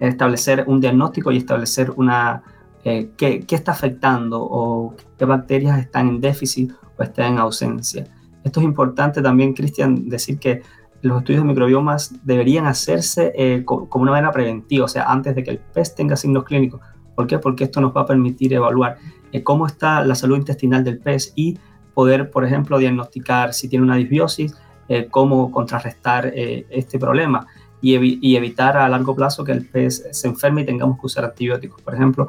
establecer 0.01 0.65
un 0.67 0.81
diagnóstico 0.81 1.31
y 1.31 1.37
establecer 1.37 1.91
una, 1.95 2.43
qué, 2.83 3.45
está 3.49 3.71
afectando 3.71 4.41
o 4.41 4.93
qué 5.17 5.23
bacterias 5.23 5.79
están 5.79 6.09
en 6.09 6.19
déficit 6.19 6.73
o 6.97 7.03
están 7.03 7.33
en 7.33 7.39
ausencia. 7.39 8.03
Esto 8.43 8.59
es 8.59 8.65
importante 8.65 9.21
también, 9.21 9.53
Cristian, 9.53 10.07
decir 10.07 10.39
que 10.39 10.61
los 11.01 11.19
estudios 11.19 11.43
de 11.43 11.47
microbiomas 11.47 12.13
deberían 12.23 12.65
hacerse 12.65 13.31
eh, 13.35 13.63
como 13.65 13.87
una 14.01 14.11
manera 14.11 14.31
preventiva, 14.31 14.85
o 14.85 14.87
sea, 14.87 15.03
antes 15.03 15.35
de 15.35 15.43
que 15.43 15.51
el 15.51 15.59
pez 15.59 15.95
tenga 15.95 16.15
signos 16.15 16.43
clínicos. 16.43 16.81
¿Por 17.15 17.27
qué? 17.27 17.39
Porque 17.39 17.65
esto 17.65 17.81
nos 17.81 17.95
va 17.95 18.01
a 18.01 18.05
permitir 18.05 18.53
evaluar 18.53 18.97
eh, 19.31 19.43
cómo 19.43 19.65
está 19.65 20.03
la 20.03 20.15
salud 20.15 20.37
intestinal 20.37 20.83
del 20.83 20.99
pez 20.99 21.33
y 21.35 21.57
poder, 21.93 22.31
por 22.31 22.45
ejemplo, 22.45 22.77
diagnosticar 22.77 23.53
si 23.53 23.67
tiene 23.67 23.85
una 23.85 23.95
disbiosis, 23.95 24.55
eh, 24.87 25.07
cómo 25.09 25.51
contrarrestar 25.51 26.31
este 26.33 26.97
problema 26.97 27.45
y, 27.81 27.95
y, 28.27 28.35
evitar 28.35 28.75
a 28.77 28.89
largo 28.89 29.15
plazo 29.15 29.43
que 29.43 29.51
el 29.51 29.65
pez 29.65 30.07
se 30.11 30.27
enferme 30.27 30.61
y 30.61 30.65
tengamos 30.65 30.99
que 30.99 31.05
usar 31.05 31.25
antibióticos. 31.25 31.81
Por 31.81 31.93
ejemplo, 31.93 32.27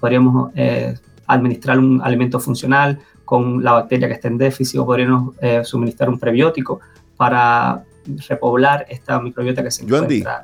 podríamos 0.00 0.52
administrar 1.26 1.78
un 1.78 2.00
alimento 2.02 2.40
funcional 2.40 2.98
con 3.30 3.62
la 3.62 3.70
bacteria 3.72 4.08
que 4.08 4.14
está 4.14 4.26
en 4.26 4.38
déficit 4.38 4.80
o 4.80 4.84
podríamos 4.84 5.36
suministrar 5.62 6.10
un 6.10 6.18
prebiótico 6.18 6.80
para 7.16 7.84
repoblar 8.28 8.86
esta 8.88 9.20
microbiota 9.20 9.62
que 9.62 9.70
se 9.70 9.84
encuentra. 9.84 10.42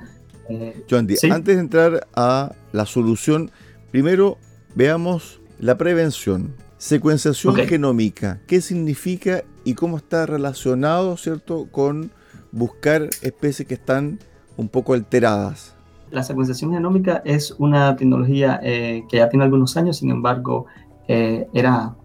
Eh, 0.48 0.84
antes 1.30 1.56
de 1.56 1.60
entrar 1.60 2.06
a 2.14 2.52
la 2.70 2.86
solución, 2.86 3.50
primero 3.90 4.38
veamos 4.76 5.40
la 5.58 5.76
prevención. 5.76 6.54
Secuenciación 6.78 7.56
genómica, 7.56 8.40
¿qué 8.46 8.60
significa 8.60 9.42
y 9.64 9.74
cómo 9.74 9.96
está 9.96 10.26
relacionado, 10.26 11.16
cierto, 11.16 11.66
con 11.72 12.12
buscar 12.52 13.08
especies 13.22 13.66
que 13.66 13.74
están 13.74 14.20
un 14.56 14.68
poco 14.68 14.92
alteradas? 14.92 15.74
La 16.10 16.22
secuenciación 16.22 16.72
genómica 16.72 17.22
es 17.24 17.56
una 17.58 17.96
tecnología 17.96 18.60
eh, 18.62 19.02
que 19.08 19.16
ya 19.16 19.28
tiene 19.28 19.44
algunos 19.44 19.76
años, 19.76 19.96
sin 19.96 20.10
embargo, 20.10 20.66
eh, 21.08 21.48
era 21.52 21.96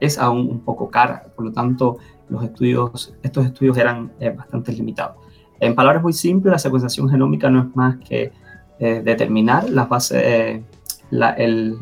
es 0.00 0.18
aún 0.18 0.48
un 0.50 0.60
poco 0.60 0.90
cara, 0.90 1.24
por 1.34 1.44
lo 1.44 1.52
tanto, 1.52 1.98
los 2.28 2.42
estudios, 2.44 3.14
estos 3.22 3.46
estudios 3.46 3.76
eran 3.76 4.12
eh, 4.20 4.30
bastante 4.30 4.72
limitados. 4.72 5.16
En 5.60 5.74
palabras 5.74 6.02
muy 6.02 6.12
simples, 6.12 6.52
la 6.52 6.58
secuenciación 6.58 7.08
genómica 7.08 7.50
no 7.50 7.60
es 7.60 7.76
más 7.76 7.96
que 7.96 8.32
eh, 8.78 9.02
determinar 9.04 9.68
las 9.70 9.88
bases, 9.88 10.22
eh, 10.24 10.62
el, 11.10 11.76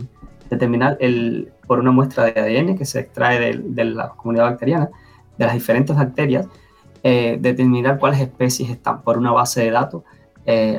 determinar 0.48 0.96
el, 1.00 1.52
por 1.66 1.78
una 1.78 1.90
muestra 1.90 2.24
de 2.24 2.40
ADN 2.40 2.76
que 2.76 2.84
se 2.84 3.00
extrae 3.00 3.60
de, 3.62 3.84
la 3.84 4.10
comunidad 4.10 4.44
bacteriana, 4.44 4.88
de 5.36 5.44
las 5.44 5.54
diferentes 5.54 5.94
bacterias, 5.94 6.46
determinar 7.02 8.00
cuáles 8.00 8.20
especies 8.20 8.68
están 8.68 9.02
por 9.02 9.16
una 9.16 9.30
base 9.30 9.62
de 9.62 9.70
datos 9.70 10.02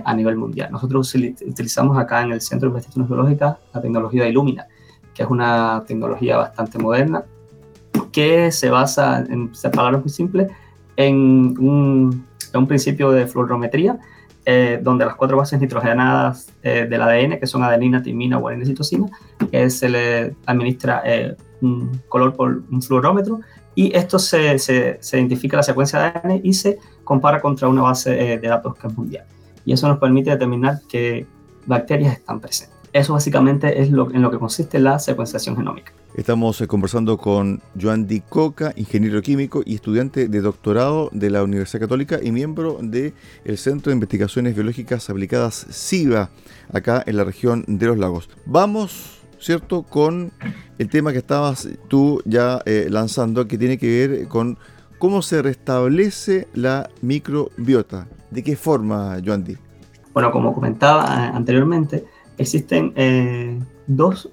a 0.04 0.14
nivel 0.14 0.36
mundial. 0.36 0.70
Nosotros 0.70 1.16
utilizamos 1.16 1.98
acá 1.98 2.22
en 2.22 2.34
el 2.34 2.42
Centro 2.42 2.68
de 2.68 2.72
Investigaciones 2.72 3.08
Biológicas 3.08 3.56
la 3.74 3.80
tecnología 3.80 4.24
de 4.24 4.30
Illumina, 4.32 4.68
que 5.18 5.24
es 5.24 5.30
una 5.30 5.84
tecnología 5.88 6.38
bastante 6.38 6.78
moderna, 6.78 7.24
que 8.12 8.52
se 8.52 8.70
basa, 8.70 9.26
en 9.28 9.52
palabras 9.74 10.02
muy 10.02 10.10
simples, 10.12 10.48
en 10.96 11.58
un, 11.58 12.24
un 12.54 12.68
principio 12.68 13.10
de 13.10 13.26
fluorometría, 13.26 13.98
eh, 14.46 14.80
donde 14.82 15.06
las 15.06 15.16
cuatro 15.16 15.38
bases 15.38 15.60
nitrogenadas 15.60 16.54
eh, 16.62 16.86
del 16.88 17.02
ADN, 17.02 17.40
que 17.40 17.48
son 17.48 17.64
adenina, 17.64 18.04
timina, 18.04 18.38
guanina 18.38 18.64
y 18.64 18.68
citosina, 18.68 19.08
eh, 19.52 19.72
se 19.72 19.90
le 19.90 20.36
administra 20.46 21.04
un 21.62 22.00
color 22.08 22.36
por 22.36 22.62
un 22.72 22.82
fluorómetro 22.84 23.40
y 23.74 23.96
esto 23.98 24.20
se, 24.20 24.60
se, 24.60 24.98
se, 25.02 25.18
identifica 25.18 25.58
la 25.58 25.64
secuencia 25.64 26.00
de 26.00 26.06
ADN 26.06 26.42
y 26.44 26.54
se 26.54 26.78
compara 27.04 27.42
contra 27.42 27.68
una 27.68 27.82
base 27.82 28.12
de 28.12 28.48
datos 28.48 28.76
que 28.76 28.88
es 28.88 28.96
mundial. 28.96 29.26
Y 29.66 29.74
eso 29.74 29.88
nos 29.88 29.98
permite 29.98 30.30
determinar 30.30 30.80
qué 30.88 31.26
bacterias 31.66 32.14
están 32.14 32.40
presentes. 32.40 32.77
Eso 32.98 33.14
básicamente 33.14 33.80
es 33.80 33.92
lo, 33.92 34.12
en 34.12 34.24
lo 34.24 34.32
que 34.32 34.40
consiste 34.40 34.80
la 34.80 34.98
secuenciación 34.98 35.56
genómica. 35.56 35.94
Estamos 36.16 36.60
eh, 36.62 36.68
conversando 36.68 37.20
con 37.20 37.62
Joan 37.80 38.08
Di 38.08 38.22
Coca, 38.22 38.74
ingeniero 38.76 39.22
químico 39.22 39.62
y 39.64 39.76
estudiante 39.76 40.28
de 40.28 40.42
doctorado 40.42 41.12
de 41.14 41.30
la 41.30 41.44
Universidad 41.44 41.82
Católica 41.82 42.18
y 42.20 42.32
miembro 42.32 42.80
del 42.82 43.14
Centro 43.56 43.92
de 43.92 43.98
Investigaciones 43.98 44.56
Biológicas 44.56 45.12
Aplicadas 45.12 45.68
SIVA, 45.70 46.32
acá 46.74 47.04
en 47.06 47.18
la 47.18 47.24
región 47.24 47.66
de 47.68 47.86
los 47.86 48.00
lagos. 48.00 48.32
Vamos, 48.48 49.20
¿cierto?, 49.38 49.84
con 49.84 50.32
el 50.80 50.90
tema 50.90 51.12
que 51.12 51.20
estabas 51.20 51.70
tú 51.88 52.24
ya 52.26 52.64
eh, 52.66 52.88
lanzando, 52.90 53.48
que 53.48 53.60
tiene 53.60 53.78
que 53.78 54.08
ver 54.08 54.28
con 54.28 54.58
cómo 54.98 55.22
se 55.22 55.44
restablece 55.44 56.48
la 56.56 56.90
microbiota. 57.04 58.08
¿De 58.32 58.42
qué 58.42 58.56
forma, 58.56 59.20
Joan 59.24 59.44
Di? 59.44 59.56
Bueno, 60.14 60.32
como 60.32 60.52
comentaba 60.52 61.04
eh, 61.04 61.32
anteriormente, 61.32 62.06
existen 62.38 63.66
dos 63.88 64.30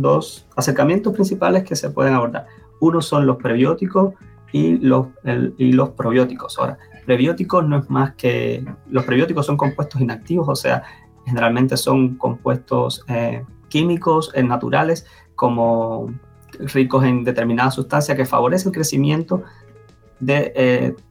dos 0.00 0.46
acercamientos 0.56 1.12
principales 1.12 1.64
que 1.64 1.76
se 1.76 1.90
pueden 1.90 2.14
abordar. 2.14 2.46
Uno 2.80 3.00
son 3.00 3.26
los 3.26 3.36
prebióticos 3.36 4.14
y 4.52 4.78
los, 4.78 5.08
probióticos. 5.96 6.58
Ahora, 6.58 6.78
prebióticos 7.06 7.66
no 7.66 7.78
es 7.78 7.90
más 7.90 8.14
que... 8.14 8.64
Los 8.88 9.04
prebióticos 9.04 9.46
son 9.46 9.56
compuestos 9.56 10.00
inactivos, 10.00 10.48
o 10.48 10.56
sea, 10.56 10.82
generalmente 11.26 11.76
son 11.76 12.16
compuestos 12.16 13.04
eh, 13.08 13.44
químicos 13.68 14.32
eh, 14.34 14.42
naturales 14.42 15.06
como 15.36 16.12
ricos 16.58 17.04
en 17.04 17.22
determinadas 17.22 17.74
sustancias 17.74 18.16
que 18.16 18.26
favorecen 18.26 18.70
el 18.70 18.74
crecimiento 18.74 19.42
de 20.18 20.52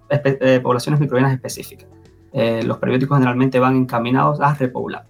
eh, 0.09 0.59
poblaciones 0.61 0.99
microbianas 0.99 1.33
específicas. 1.33 1.87
los 2.63 2.77
prebióticos 2.77 3.17
generalmente 3.17 3.59
van 3.59 3.75
encaminados 3.75 4.39
a 4.41 4.53
repoblar 4.53 5.05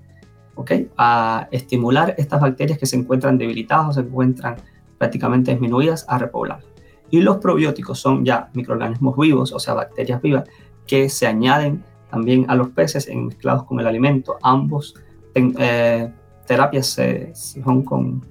a 0.97 1.47
estimular 1.51 2.15
estas 2.17 2.41
bacterias 2.41 2.77
que 2.77 2.85
se 2.85 2.95
encuentran 2.95 3.37
debilitadas 3.37 3.89
o 3.89 3.93
se 3.93 4.01
encuentran 4.01 4.55
prácticamente 4.97 5.51
disminuidas 5.51 6.05
a 6.07 6.17
repoblar. 6.17 6.59
Y 7.09 7.21
los 7.21 7.37
probióticos 7.37 7.99
son 7.99 8.23
ya 8.23 8.49
microorganismos 8.53 9.17
vivos, 9.17 9.51
o 9.51 9.59
sea, 9.59 9.73
bacterias 9.73 10.21
vivas, 10.21 10.43
que 10.85 11.09
se 11.09 11.27
añaden 11.27 11.83
también 12.11 12.45
a 12.49 12.55
los 12.55 12.69
peces 12.69 13.07
en 13.07 13.27
mezclados 13.27 13.63
con 13.63 13.79
el 13.79 13.87
alimento. 13.87 14.37
Ambos 14.41 14.95
eh, 15.35 16.11
terapias 16.45 16.87
se, 16.87 17.33
son 17.35 17.83
con, 17.83 18.25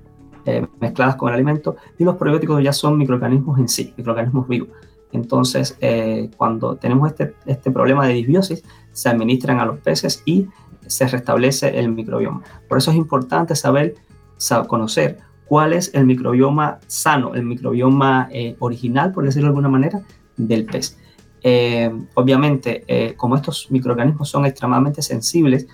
eh, 0.44 0.66
mezcladas 0.80 1.16
con 1.16 1.28
el 1.28 1.35
alimento 1.35 1.76
y 1.99 2.04
los 2.04 2.16
probióticos 2.16 2.62
ya 2.62 2.73
son 2.73 2.99
microorganismos 2.99 3.58
en 3.58 3.68
sí, 3.68 3.94
microorganismos 3.97 4.49
vivos. 4.49 4.68
Entonces, 5.12 5.76
eh, 5.80 6.30
cuando 6.37 6.76
tenemos 6.76 7.11
este, 7.11 7.35
este 7.47 7.70
problema 7.70 8.06
de 8.06 8.14
disbiosis, 8.14 8.62
se 8.92 9.08
administran 9.08 9.58
a 9.61 9.64
los 9.64 9.78
peces 9.78 10.23
y 10.26 10.49
se 10.88 11.07
restablece 11.07 11.78
el 11.78 11.90
microbioma. 11.90 12.42
Por 12.68 12.78
eso 12.78 12.90
es 12.90 12.97
importante 12.97 13.54
saber, 13.54 13.95
conocer 14.66 15.18
cuál 15.47 15.73
es 15.73 15.90
el 15.95 16.04
microbioma 16.04 16.78
sano, 16.87 17.35
el 17.35 17.45
microbioma 17.45 18.28
eh, 18.30 18.54
original, 18.59 19.12
por 19.12 19.25
decirlo 19.25 19.47
de 19.47 19.50
alguna 19.50 19.68
manera, 19.68 20.02
del 20.37 20.66
pez. 20.66 20.99
Eh, 21.42 21.90
obviamente, 22.14 22.85
eh, 22.87 23.14
como 23.16 23.37
estos 23.37 23.71
microorganismos 23.71 24.28
son 24.28 24.45
extremadamente 24.45 25.02
sensibles, 25.02 25.66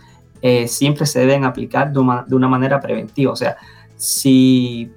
siempre 0.66 1.06
se 1.06 1.20
deben 1.20 1.44
aplicar 1.44 1.90
de 1.90 2.00
una, 2.00 2.48
manera 2.48 2.78
preventiva. 2.78 3.32
O 3.32 3.36
sea, 3.36 3.56
si 3.96 4.92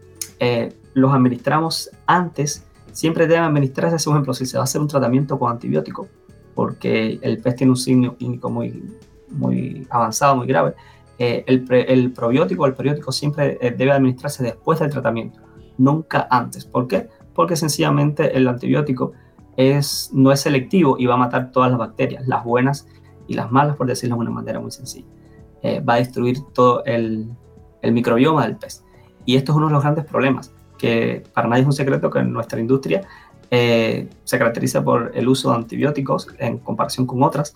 los 0.94 1.14
administramos 1.14 1.90
antes, 2.06 2.66
siempre 2.92 3.28
deben 3.28 3.44
administrarse, 3.44 4.04
por 4.04 4.16
ejemplo, 4.16 4.34
si 4.34 4.46
se 4.46 4.58
va 4.58 4.64
a 4.64 4.66
hacer 4.66 4.82
un 4.82 4.90
tratamiento 4.90 5.40
con 5.40 5.50
antibiótico, 5.50 6.10
porque 6.54 7.18
el 7.22 7.38
pez 7.38 7.56
tiene 7.56 7.72
un 7.72 7.78
signo 7.78 8.18
clínico 8.18 8.50
muy, 8.50 8.84
muy 9.30 9.88
avanzado, 9.90 10.36
muy 10.36 10.48
grave, 10.48 10.74
eh, 11.20 11.44
el, 11.48 11.66
el, 11.72 12.12
probiótico 12.12 12.66
el 12.68 12.76
periódico 12.76 13.12
siempre 13.12 13.58
eh, 13.60 13.72
debe 13.72 13.92
administrarse 13.92 14.44
después 14.44 14.80
del 14.80 14.92
tratamiento, 14.92 15.40
nunca 15.78 16.28
antes. 16.30 16.66
¿Por 16.66 16.88
qué? 16.88 17.10
Porque 17.34 17.56
sencillamente 17.56 18.38
el 18.38 18.48
antibiótico 18.48 19.14
es, 19.56 20.12
no 20.14 20.32
es 20.32 20.42
selectivo 20.42 20.96
y 21.00 21.08
va 21.08 21.16
a 21.16 21.18
matar 21.18 21.52
todas 21.52 21.72
las 21.72 21.80
bacterias, 21.80 22.28
las 22.28 22.44
buenas 22.44 22.88
y 23.28 23.34
las 23.34 23.52
malas, 23.52 23.76
por 23.76 23.88
decirlo 23.88 24.16
de 24.16 24.22
una 24.22 24.32
manera 24.32 24.60
muy 24.60 24.72
sencilla. 24.72 25.08
Eh, 25.64 25.80
va 25.80 25.96
a 25.96 25.98
destruir 25.98 26.38
todo 26.54 26.86
el, 26.86 27.28
el 27.82 27.92
microbioma 27.94 28.46
del 28.46 28.58
pez. 28.58 28.84
Y 29.26 29.36
esto 29.38 29.52
es 29.52 29.58
uno 29.58 29.68
de 29.68 29.74
los 29.74 29.82
grandes 29.82 30.06
problemas, 30.06 30.54
que 30.78 31.24
para 31.34 31.48
nadie 31.48 31.62
es 31.64 31.68
un 31.68 31.74
secreto 31.74 32.12
que 32.12 32.20
en 32.20 32.32
nuestra 32.32 32.60
industria 32.60 33.02
se 33.50 34.38
caracteriza 34.38 34.84
por 34.84 35.12
el 35.16 35.26
uso 35.26 35.50
de 35.50 35.56
antibióticos 35.56 36.28
en 36.38 36.58
comparación 36.58 37.08
con 37.08 37.24
otras. 37.24 37.56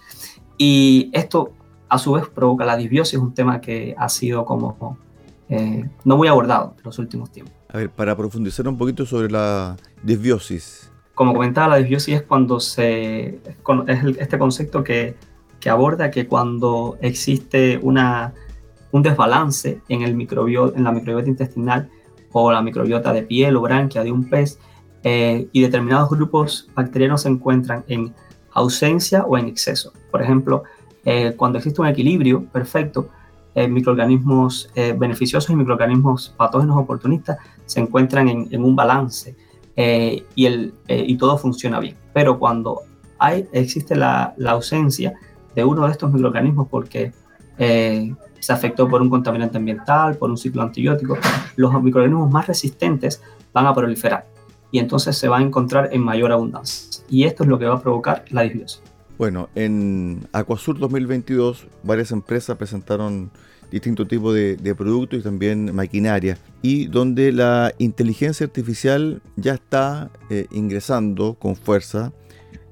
Y 0.57 1.09
esto 1.13 1.51
a 1.91 1.97
su 1.97 2.13
vez 2.13 2.23
provoca 2.29 2.63
la 2.63 2.77
disbiosis, 2.77 3.19
un 3.19 3.33
tema 3.33 3.59
que 3.59 3.93
ha 3.97 4.07
sido 4.07 4.45
como 4.45 4.97
eh, 5.49 5.83
no 6.05 6.15
muy 6.15 6.29
abordado 6.29 6.73
en 6.77 6.83
los 6.85 6.97
últimos 6.99 7.29
tiempos. 7.29 7.53
A 7.67 7.79
ver, 7.79 7.89
para 7.89 8.15
profundizar 8.15 8.65
un 8.65 8.77
poquito 8.77 9.05
sobre 9.05 9.29
la 9.29 9.75
disbiosis. 10.01 10.89
Como 11.13 11.33
comentaba, 11.33 11.67
la 11.67 11.75
disbiosis 11.75 12.15
es 12.15 12.21
cuando 12.21 12.61
se. 12.61 13.41
es 13.87 14.17
este 14.19 14.39
concepto 14.39 14.85
que, 14.85 15.15
que, 15.59 15.69
aborda 15.69 16.09
que 16.11 16.27
cuando 16.27 16.97
existe 17.01 17.77
una, 17.81 18.33
un 18.93 19.03
desbalance 19.03 19.81
en, 19.89 20.03
el 20.03 20.15
microbiota, 20.15 20.77
en 20.77 20.85
la 20.85 20.93
microbiota 20.93 21.27
intestinal 21.27 21.89
o 22.31 22.53
la 22.53 22.61
microbiota 22.61 23.11
de 23.11 23.23
piel 23.23 23.57
o 23.57 23.61
branquia 23.61 24.01
de 24.01 24.13
un 24.13 24.29
pez 24.29 24.59
eh, 25.03 25.49
y 25.51 25.61
determinados 25.61 26.09
grupos 26.09 26.69
bacterianos 26.73 27.23
se 27.23 27.27
encuentran 27.27 27.83
en 27.89 28.13
ausencia 28.53 29.25
o 29.25 29.37
en 29.37 29.49
exceso. 29.49 29.91
Por 30.09 30.21
ejemplo, 30.21 30.63
eh, 31.05 31.33
cuando 31.35 31.57
existe 31.57 31.81
un 31.81 31.87
equilibrio 31.87 32.45
perfecto, 32.45 33.09
eh, 33.53 33.67
microorganismos 33.67 34.69
eh, 34.75 34.95
beneficiosos 34.97 35.49
y 35.49 35.55
microorganismos 35.55 36.33
patógenos 36.37 36.77
oportunistas 36.77 37.37
se 37.65 37.81
encuentran 37.81 38.29
en, 38.29 38.63
un 38.63 38.75
balance 38.75 39.35
y, 39.75 40.45
el, 40.45 40.73
y 40.87 41.17
todo 41.17 41.37
funciona 41.37 41.79
bien. 41.79 41.95
Pero 42.13 42.37
cuando 42.37 42.81
hay, 43.17 43.47
existe 43.51 43.95
la, 43.95 44.33
la 44.37 44.51
ausencia 44.51 45.13
de 45.55 45.63
uno 45.63 45.85
de 45.85 45.91
estos 45.91 46.11
microorganismos 46.11 46.67
porque 46.67 47.13
se 47.57 48.53
afectó 48.53 48.87
por 48.87 49.01
un 49.01 49.09
contaminante 49.09 49.57
ambiental, 49.57 50.17
por 50.17 50.29
un 50.29 50.37
ciclo 50.37 50.61
antibiótico, 50.61 51.17
los 51.55 51.81
microorganismos 51.81 52.29
más 52.29 52.47
resistentes 52.47 53.21
van 53.53 53.65
a 53.65 53.73
proliferar 53.73 54.27
y 54.71 54.79
entonces 54.79 55.17
se 55.17 55.27
va 55.27 55.39
a 55.39 55.41
encontrar 55.41 55.89
en 55.91 56.01
mayor 56.01 56.31
abundancia. 56.31 57.03
Y 57.09 57.23
esto 57.23 57.43
es 57.43 57.49
lo 57.49 57.59
que 57.59 57.65
va 57.65 57.75
a 57.75 57.81
provocar 57.81 58.25
la 58.29 58.43
disbiosis. 58.43 58.81
Bueno, 59.21 59.49
en 59.53 60.27
Aquasur 60.33 60.79
2022 60.79 61.67
varias 61.83 62.11
empresas 62.11 62.57
presentaron 62.57 63.29
distintos 63.69 64.07
tipos 64.07 64.33
de, 64.33 64.75
productos 64.75 65.19
y 65.19 65.21
también 65.21 65.75
maquinaria, 65.75 66.39
y 66.63 66.87
donde 66.87 67.31
la 67.31 67.71
inteligencia 67.77 68.47
artificial 68.47 69.21
ya 69.35 69.53
está 69.53 70.09
eh, 70.31 70.47
ingresando 70.49 71.35
con 71.35 71.55
fuerza, 71.55 72.11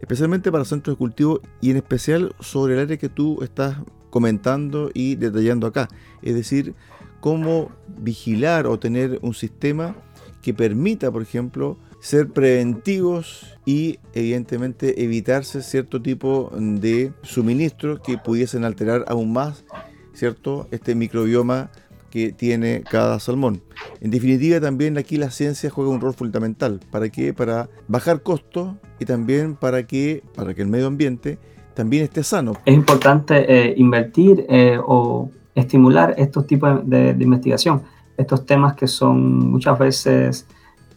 especialmente 0.01 0.51
para 0.51 0.65
centros 0.65 0.95
de 0.95 0.97
cultivo 0.97 1.39
y 1.61 1.69
en 1.69 1.77
especial 1.77 2.33
sobre 2.39 2.73
el 2.73 2.79
área 2.79 2.97
que 2.97 3.09
tú 3.09 3.43
estás 3.43 3.77
comentando 4.09 4.89
y 4.91 5.17
detallando 5.17 5.67
acá, 5.67 5.87
es 6.23 6.33
decir, 6.33 6.73
cómo 7.19 7.69
vigilar 7.99 8.65
o 8.65 8.79
tener 8.79 9.19
un 9.21 9.35
sistema 9.35 9.95
que 10.41 10.55
permita, 10.55 11.11
por 11.11 11.21
ejemplo, 11.21 11.77
ser 11.99 12.29
preventivos 12.29 13.58
y 13.69 13.99
evidentemente 14.15 15.03
evitarse 15.03 15.61
cierto 15.61 16.01
tipo 16.01 16.49
de 16.57 17.13
suministros 17.21 17.99
que 17.99 18.17
pudiesen 18.17 18.65
alterar 18.65 19.05
aún 19.07 19.31
más 19.31 19.63
cierto 20.11 20.67
este 20.71 20.95
microbioma 20.95 21.69
que 22.09 22.31
tiene 22.31 22.81
cada 22.89 23.19
salmón. 23.19 23.61
En 24.01 24.09
definitiva, 24.09 24.59
también 24.59 24.97
aquí 24.97 25.17
la 25.17 25.29
ciencia 25.29 25.69
juega 25.69 25.91
un 25.91 26.01
rol 26.01 26.15
fundamental. 26.15 26.79
¿Para 26.89 27.09
qué? 27.09 27.31
Para 27.31 27.69
bajar 27.87 28.23
costos 28.23 28.73
y 28.99 29.05
también 29.05 29.53
para 29.55 29.85
que, 29.85 30.23
para 30.33 30.55
que 30.55 30.63
el 30.63 30.67
medio 30.67 30.87
ambiente 30.87 31.37
también 31.75 32.05
esté 32.05 32.23
sano. 32.23 32.53
Es 32.65 32.73
importante 32.73 33.35
eh, 33.47 33.75
invertir 33.77 34.47
eh, 34.49 34.79
o 34.83 35.29
estimular 35.53 36.15
estos 36.17 36.47
tipos 36.47 36.89
de, 36.89 37.13
de, 37.13 37.23
investigación, 37.23 37.83
estos 38.17 38.47
temas 38.47 38.73
que 38.73 38.87
son 38.87 39.51
muchas 39.51 39.77
veces 39.77 40.47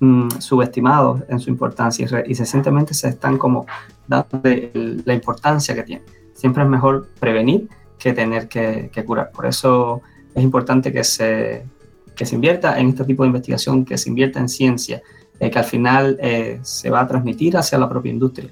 Mm, 0.04 0.40
subestimados 0.40 1.20
en 1.28 1.38
su 1.38 1.48
importancia 1.48 2.04
y, 2.26 2.34
recientemente 2.34 2.92
se 2.92 3.06
están 3.06 3.38
como 3.38 3.66
dando 4.08 4.40
la 4.42 5.14
importancia 5.14 5.76
que 5.76 5.84
tiene. 5.84 6.02
Siempre 6.34 6.64
es 6.64 6.68
mejor 6.68 7.06
prevenir 7.20 7.68
que 8.00 8.12
tener 8.12 8.48
que, 8.48 8.90
curar. 9.06 9.30
Por 9.30 9.46
eso 9.46 10.02
es 10.34 10.42
importante 10.42 10.92
que 10.92 11.04
se, 11.04 11.64
que 12.16 12.26
se 12.26 12.34
invierta 12.34 12.80
en 12.80 12.88
este 12.88 13.04
tipo 13.04 13.22
de 13.22 13.28
investigación, 13.28 13.84
que 13.84 13.96
se 13.96 14.08
invierta 14.08 14.40
en 14.40 14.48
ciencia, 14.48 15.02
eh, 15.38 15.52
que 15.52 15.58
al 15.60 15.66
final 15.66 16.18
eh, 16.20 16.58
se 16.62 16.90
va 16.90 17.02
a 17.02 17.06
transmitir 17.06 17.56
hacia 17.56 17.78
la 17.78 17.88
propia 17.88 18.10
industria 18.10 18.50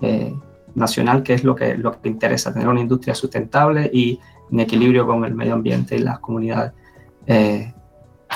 eh, 0.00 0.34
nacional, 0.74 1.22
que 1.22 1.34
es 1.34 1.44
lo 1.44 1.54
que, 1.54 1.76
lo 1.76 1.92
que 1.92 2.08
interesa, 2.08 2.52
tener 2.52 2.66
una 2.66 2.80
industria 2.80 3.14
sustentable 3.14 3.88
y 3.92 4.18
en 4.50 4.58
equilibrio 4.58 5.06
con 5.06 5.24
el 5.24 5.32
medio 5.32 5.54
ambiente 5.54 5.94
y 5.94 6.00
las 6.00 6.18
comunidades 6.18 6.72
de, 7.24 7.72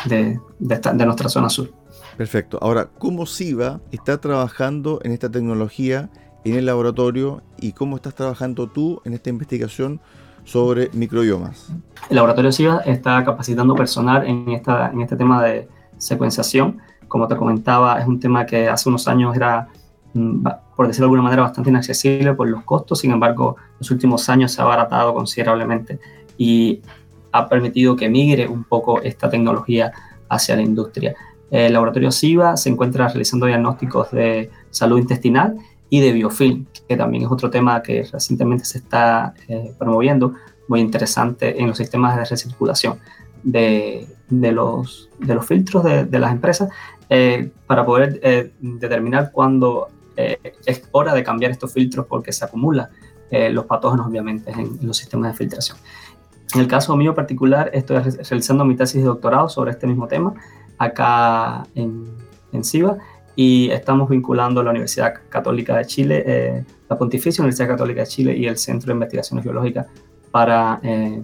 de, 0.04 0.40
de 0.60 1.06
nuestra 1.06 1.28
zona 1.28 1.48
sur. 1.48 1.81
Perfecto. 2.16 2.58
Ahora, 2.60 2.88
¿cómo 2.98 3.26
SIVA 3.26 3.80
está 3.90 4.20
trabajando 4.20 5.00
en 5.02 5.12
esta 5.12 5.30
tecnología 5.30 6.10
en 6.44 6.56
el 6.56 6.66
laboratorio 6.66 7.42
y 7.60 7.72
cómo 7.72 7.96
estás 7.96 8.14
trabajando 8.14 8.68
tú 8.68 9.00
en 9.04 9.14
esta 9.14 9.30
investigación 9.30 10.00
sobre 10.44 10.90
microbiomas? 10.92 11.68
El 12.10 12.16
laboratorio 12.16 12.52
SIVA 12.52 12.80
está 12.80 13.24
capacitando 13.24 13.74
personal 13.74 14.26
en, 14.26 14.50
esta, 14.50 14.90
en 14.90 15.00
este 15.02 15.16
tema 15.16 15.42
de 15.42 15.68
secuenciación. 15.98 16.78
Como 17.08 17.28
te 17.28 17.36
comentaba, 17.36 18.00
es 18.00 18.06
un 18.06 18.18
tema 18.18 18.44
que 18.44 18.68
hace 18.68 18.88
unos 18.88 19.06
años 19.06 19.36
era, 19.36 19.68
mm, 20.14 20.46
por 20.76 20.86
decirlo 20.88 21.06
de 21.06 21.08
alguna 21.08 21.22
manera, 21.22 21.42
bastante 21.42 21.70
inaccesible 21.70 22.34
por 22.34 22.48
los 22.48 22.64
costos. 22.64 23.00
Sin 23.00 23.12
embargo, 23.12 23.56
en 23.58 23.76
los 23.80 23.90
últimos 23.90 24.28
años 24.28 24.52
se 24.52 24.60
ha 24.60 24.64
abaratado 24.64 25.14
considerablemente 25.14 26.00
y 26.36 26.80
ha 27.30 27.48
permitido 27.48 27.96
que 27.96 28.08
migre 28.08 28.48
un 28.48 28.64
poco 28.64 29.00
esta 29.00 29.30
tecnología 29.30 29.92
hacia 30.28 30.56
la 30.56 30.62
industria. 30.62 31.14
El 31.52 31.74
laboratorio 31.74 32.10
SIVA 32.10 32.56
se 32.56 32.70
encuentra 32.70 33.08
realizando 33.08 33.44
diagnósticos 33.44 34.10
de 34.10 34.50
salud 34.70 34.98
intestinal 34.98 35.58
y 35.90 36.00
de 36.00 36.12
biofilm, 36.12 36.64
que 36.88 36.96
también 36.96 37.24
es 37.24 37.30
otro 37.30 37.50
tema 37.50 37.82
que 37.82 38.08
recientemente 38.10 38.64
se 38.64 38.78
está 38.78 39.34
eh, 39.48 39.74
promoviendo, 39.78 40.32
muy 40.66 40.80
interesante 40.80 41.60
en 41.60 41.66
los 41.66 41.76
sistemas 41.76 42.16
de 42.16 42.24
recirculación 42.24 42.98
de, 43.42 44.08
los, 44.30 45.10
filtros 45.46 45.84
de, 45.84 46.18
las 46.18 46.32
empresas 46.32 46.70
eh, 47.10 47.50
para 47.66 47.84
poder 47.84 48.18
eh, 48.22 48.52
determinar 48.58 49.30
cuándo 49.30 49.88
es 50.16 50.88
hora 50.92 51.12
de 51.12 51.22
cambiar 51.22 51.50
estos 51.50 51.72
filtros 51.72 52.06
porque 52.06 52.32
se 52.32 52.44
acumulan 52.44 52.88
los 53.30 53.64
patógenos 53.64 54.06
obviamente 54.06 54.50
en, 54.50 54.60
en 54.60 54.86
los 54.86 54.96
sistemas 54.96 55.32
de 55.32 55.36
filtración. 55.36 55.76
En 56.54 56.60
el 56.60 56.68
caso 56.68 56.94
mío 56.96 57.14
particular, 57.14 57.70
estoy 57.72 57.98
realizando 57.98 58.64
mi 58.64 58.76
tesis 58.76 59.00
de 59.00 59.08
doctorado 59.08 59.48
sobre 59.48 59.70
este 59.70 59.86
mismo 59.86 60.06
tema 60.06 60.34
acá 60.78 61.64
en, 61.74 62.04
en 62.52 62.64
CIBA 62.64 62.98
y 63.34 63.70
estamos 63.70 64.08
vinculando 64.08 64.62
la 64.62 64.70
Universidad 64.70 65.14
Católica 65.28 65.76
de 65.78 65.86
Chile, 65.86 66.22
eh, 66.26 66.64
la 66.88 66.98
Pontificia 66.98 67.42
Universidad 67.42 67.68
Católica 67.68 68.00
de 68.02 68.06
Chile 68.06 68.36
y 68.36 68.46
el 68.46 68.58
Centro 68.58 68.88
de 68.88 68.92
Investigaciones 68.94 69.44
Biológicas 69.44 69.86
para 70.30 70.80
eh, 70.82 71.22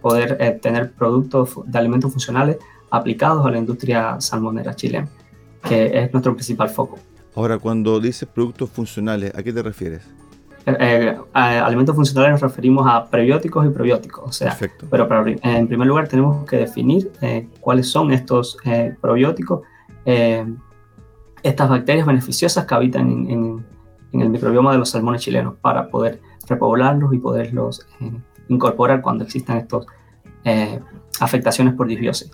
poder 0.00 0.36
eh, 0.40 0.58
tener 0.60 0.92
productos 0.92 1.58
de 1.66 1.78
alimentos 1.78 2.12
funcionales 2.12 2.56
aplicados 2.90 3.46
a 3.46 3.50
la 3.50 3.58
industria 3.58 4.20
salmonera 4.20 4.74
chilena, 4.74 5.08
que 5.62 5.98
es 5.98 6.12
nuestro 6.12 6.34
principal 6.34 6.68
foco. 6.70 6.98
Ahora, 7.34 7.58
cuando 7.58 8.00
dices 8.00 8.28
productos 8.28 8.70
funcionales, 8.70 9.32
¿a 9.34 9.42
qué 9.42 9.52
te 9.52 9.62
refieres? 9.62 10.02
Eh, 10.66 11.16
a 11.32 11.64
alimentos 11.64 11.96
funcionales 11.96 12.32
nos 12.32 12.40
referimos 12.42 12.86
a 12.86 13.08
prebióticos 13.08 13.66
y 13.66 13.70
probióticos. 13.70 14.24
O 14.28 14.32
sea, 14.32 14.56
pero 14.90 15.08
en 15.26 15.66
primer 15.66 15.86
lugar 15.86 16.08
tenemos 16.08 16.44
que 16.48 16.58
definir 16.58 17.10
eh, 17.22 17.48
cuáles 17.60 17.90
son 17.90 18.12
estos 18.12 18.58
eh, 18.64 18.94
probióticos, 19.00 19.62
estas 21.42 21.68
bacterias 21.68 22.06
beneficiosas 22.06 22.66
que 22.66 22.74
habitan 22.74 23.10
en, 23.10 23.64
en, 24.12 24.20
el 24.20 24.28
microbioma 24.28 24.72
de 24.72 24.78
los 24.78 24.90
salmones 24.90 25.22
chilenos 25.22 25.54
para 25.60 25.88
poder 25.88 26.20
repoblarlos 26.48 27.14
y 27.14 27.18
poderlos 27.18 27.86
incorporar 28.48 29.00
cuando 29.00 29.24
existan 29.24 29.58
estas 29.58 29.86
afectaciones 31.20 31.74
por 31.74 31.86
disbiosis 31.86 32.30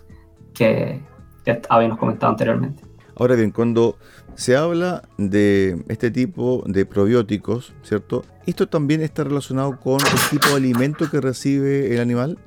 que, 0.54 1.02
que 1.44 1.60
habíamos 1.68 1.98
comentado 1.98 2.32
anteriormente. 2.32 2.82
Ahora 3.18 3.34
bien, 3.34 3.50
cuando 3.50 3.96
se 4.36 4.54
habla 4.54 5.02
de 5.16 5.82
este 5.88 6.10
tipo 6.10 6.62
de 6.66 6.84
probióticos, 6.84 7.72
¿cierto? 7.82 8.24
¿Esto 8.46 8.68
también 8.68 9.00
está 9.00 9.24
relacionado 9.24 9.80
con 9.80 9.94
el 9.94 10.30
tipo 10.30 10.48
de 10.48 10.56
alimento 10.56 11.10
que 11.10 11.20
recibe 11.20 11.92
el 11.94 12.00
animal? 12.00 12.38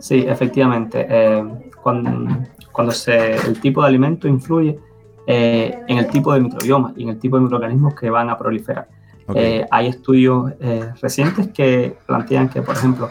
Sí, 0.00 0.24
efectivamente. 0.26 1.06
Eh, 1.08 1.70
cuando, 1.82 2.92
se, 2.92 3.36
el 3.36 3.60
tipo 3.60 3.82
de 3.82 3.88
alimento 3.88 4.26
influye 4.26 4.78
eh, 5.26 5.78
en 5.86 5.98
el 5.98 6.08
tipo 6.08 6.32
de 6.32 6.40
microbioma 6.40 6.94
y 6.96 7.04
en 7.04 7.10
el 7.10 7.18
tipo 7.18 7.36
de 7.36 7.42
microorganismos 7.42 7.94
que 7.94 8.10
van 8.10 8.30
a 8.30 8.38
proliferar. 8.38 8.88
Eh, 9.34 9.64
hay 9.70 9.86
estudios 9.86 10.52
recientes 11.00 11.48
que 11.48 11.96
plantean 12.06 12.48
que, 12.48 12.62
por 12.62 12.74
ejemplo, 12.74 13.10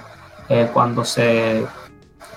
cuando 0.74 1.04
se 1.06 1.66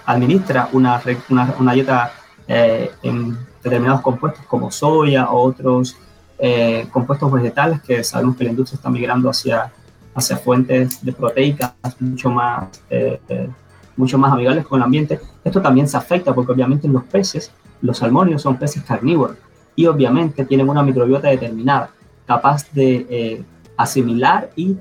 administra 0.06 0.68
una, 0.72 1.02
una, 1.28 1.54
una 1.58 1.72
dieta 1.72 2.12
en 2.48 3.36
determinados 3.66 4.00
compuestos 4.00 4.44
como 4.46 4.70
soya 4.70 5.30
o 5.30 5.42
otros 5.42 5.96
eh, 6.38 6.86
compuestos 6.92 7.30
vegetales 7.32 7.80
que 7.82 8.04
sabemos 8.04 8.36
que 8.36 8.44
la 8.44 8.50
industria 8.50 8.76
está 8.76 8.90
migrando 8.90 9.28
hacia, 9.28 9.72
hacia 10.14 10.36
fuentes 10.36 11.04
de 11.04 11.12
proteicas 11.12 11.74
mucho 12.00 12.30
más, 12.30 12.82
eh, 12.90 13.20
eh, 13.28 13.48
mucho 13.96 14.18
más 14.18 14.32
amigables 14.32 14.64
con 14.66 14.78
el 14.78 14.84
ambiente. 14.84 15.20
Esto 15.44 15.60
también 15.60 15.88
se 15.88 15.96
afecta 15.96 16.34
porque 16.34 16.52
obviamente 16.52 16.88
los 16.88 17.04
peces, 17.04 17.50
los 17.82 17.98
salmónidos 17.98 18.42
son 18.42 18.56
peces 18.56 18.82
carnívoros 18.82 19.36
y 19.74 19.86
obviamente 19.86 20.44
tienen 20.44 20.68
una 20.68 20.82
microbiota 20.82 21.28
determinada, 21.28 21.90
capaz 22.26 22.70
de 22.72 23.44
asimilar 23.76 24.50
y 24.56 24.76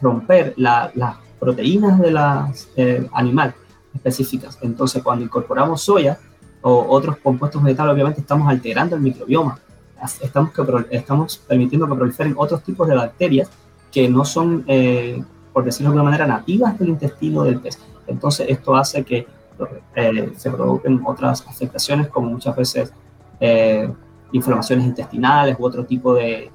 romper 0.00 0.54
la, 0.56 0.92
proteínas 1.38 1.98
de 1.98 2.10
la 2.10 2.52
eh, 2.76 3.08
animal 3.12 3.54
específicas. 3.94 4.58
Entonces, 4.62 5.02
cuando 5.02 5.24
incorporamos 5.24 5.82
soya 5.82 6.18
o 6.62 6.86
otros 6.88 7.16
compuestos 7.18 7.62
vegetales, 7.62 7.94
obviamente 7.94 8.20
estamos 8.20 8.48
alterando 8.48 8.96
el 8.96 9.02
microbioma. 9.02 9.58
Estamos, 10.22 10.52
que, 10.52 10.62
estamos 10.90 11.38
permitiendo 11.38 11.86
que 11.86 11.94
proliferen 11.94 12.34
otros 12.36 12.62
tipos 12.62 12.88
de 12.88 12.94
bacterias 12.94 13.50
que 13.92 14.08
no 14.08 14.24
son, 14.24 14.64
eh, 14.66 15.22
por 15.52 15.64
decirlo 15.64 15.90
de 15.90 15.98
alguna 15.98 16.10
manera, 16.10 16.26
nativas 16.26 16.78
del 16.78 16.90
intestino 16.90 17.42
del 17.44 17.60
pez. 17.60 17.78
Entonces, 18.06 18.46
esto 18.48 18.74
hace 18.76 19.04
que 19.04 19.26
eh, 19.94 20.32
se 20.36 20.50
provoquen 20.50 21.02
otras 21.04 21.46
afectaciones, 21.46 22.08
como 22.08 22.30
muchas 22.30 22.56
veces 22.56 22.92
eh, 23.40 23.92
inflamaciones 24.32 24.86
intestinales 24.86 25.56
u 25.58 25.64
otro 25.66 25.84
tipo 25.84 26.14
de, 26.14 26.50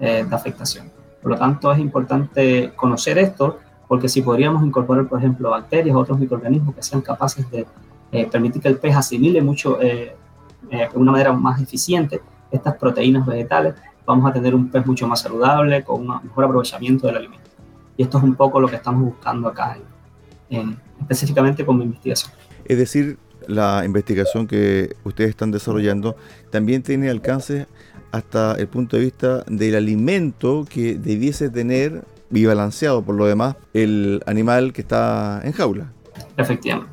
de 0.00 0.28
afectación. 0.30 0.90
Por 1.22 1.32
lo 1.32 1.38
tanto, 1.38 1.72
es 1.72 1.78
importante 1.78 2.72
conocer 2.74 3.18
esto 3.18 3.58
porque 3.88 4.08
si 4.08 4.20
podríamos 4.20 4.62
incorporar, 4.64 5.08
por 5.08 5.18
ejemplo, 5.18 5.50
bacterias 5.50 5.96
o 5.96 6.00
otros 6.00 6.18
microorganismos 6.18 6.74
que 6.74 6.82
sean 6.82 7.00
capaces 7.00 7.50
de 7.50 7.66
eh, 8.10 8.26
permitir 8.26 8.62
que 8.62 8.68
el 8.68 8.78
pez 8.78 8.96
asimile 8.96 9.42
mucho 9.42 9.80
eh, 9.80 10.14
eh, 10.70 10.88
de 10.90 10.98
una 10.98 11.12
manera 11.12 11.32
más 11.32 11.60
eficiente 11.60 12.20
estas 12.50 12.76
proteínas 12.76 13.26
vegetales, 13.26 13.74
vamos 14.06 14.30
a 14.30 14.32
tener 14.32 14.54
un 14.54 14.68
pez 14.70 14.86
mucho 14.86 15.06
más 15.06 15.20
saludable, 15.20 15.84
con 15.84 16.00
un 16.00 16.20
mejor 16.24 16.44
aprovechamiento 16.44 17.06
del 17.06 17.16
alimento. 17.18 17.50
Y 17.96 18.02
esto 18.02 18.18
es 18.18 18.24
un 18.24 18.34
poco 18.34 18.60
lo 18.60 18.68
que 18.68 18.76
estamos 18.76 19.02
buscando 19.02 19.48
acá, 19.48 19.76
específicamente 21.00 21.66
con 21.66 21.76
mi 21.76 21.84
investigación. 21.84 22.32
Es 22.64 22.78
decir, 22.78 23.18
la 23.46 23.82
investigación 23.84 24.46
que 24.46 24.96
ustedes 25.04 25.30
están 25.30 25.50
desarrollando 25.50 26.16
también 26.50 26.82
tiene 26.82 27.10
alcance 27.10 27.66
hasta 28.12 28.54
el 28.54 28.68
punto 28.68 28.96
de 28.96 29.02
vista 29.02 29.44
del 29.46 29.74
alimento 29.74 30.64
que 30.68 30.94
debiese 30.94 31.50
tener 31.50 32.04
balanceado 32.30 33.02
por 33.02 33.14
lo 33.14 33.26
demás 33.26 33.56
el 33.72 34.22
animal 34.26 34.72
que 34.72 34.82
está 34.82 35.40
en 35.44 35.52
jaula. 35.52 35.92
Efectivamente, 36.36 36.90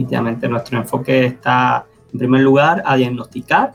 efectivamente 0.00 0.48
nuestro 0.48 0.78
enfoque 0.78 1.26
está 1.26 1.86
en 2.12 2.18
primer 2.18 2.40
lugar 2.40 2.82
a 2.84 2.96
diagnosticar 2.96 3.72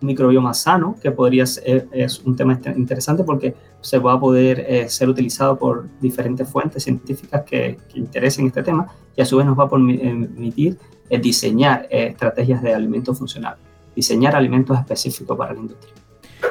un 0.00 0.06
microbioma 0.06 0.54
sano, 0.54 0.96
que 1.00 1.10
podría 1.10 1.46
ser 1.46 1.88
es 1.92 2.20
un 2.20 2.36
tema 2.36 2.58
interesante 2.76 3.24
porque 3.24 3.54
se 3.80 3.98
va 3.98 4.14
a 4.14 4.20
poder 4.20 4.64
eh, 4.68 4.88
ser 4.88 5.08
utilizado 5.08 5.58
por 5.58 5.88
diferentes 6.00 6.48
fuentes 6.48 6.84
científicas 6.84 7.42
que, 7.44 7.78
que, 7.92 7.98
interesen 7.98 8.46
este 8.46 8.62
tema 8.62 8.86
y 9.16 9.22
a 9.22 9.24
su 9.24 9.36
vez 9.36 9.46
nos 9.46 9.58
va 9.58 9.64
a 9.64 9.70
permitir 9.70 10.78
eh, 11.10 11.18
diseñar 11.18 11.86
eh, 11.90 12.08
estrategias 12.08 12.62
de 12.62 12.74
alimento 12.74 13.14
funcional, 13.14 13.56
diseñar 13.94 14.36
alimentos 14.36 14.78
específicos 14.78 15.36
para 15.36 15.52
la 15.52 15.60
industria. 15.60 15.92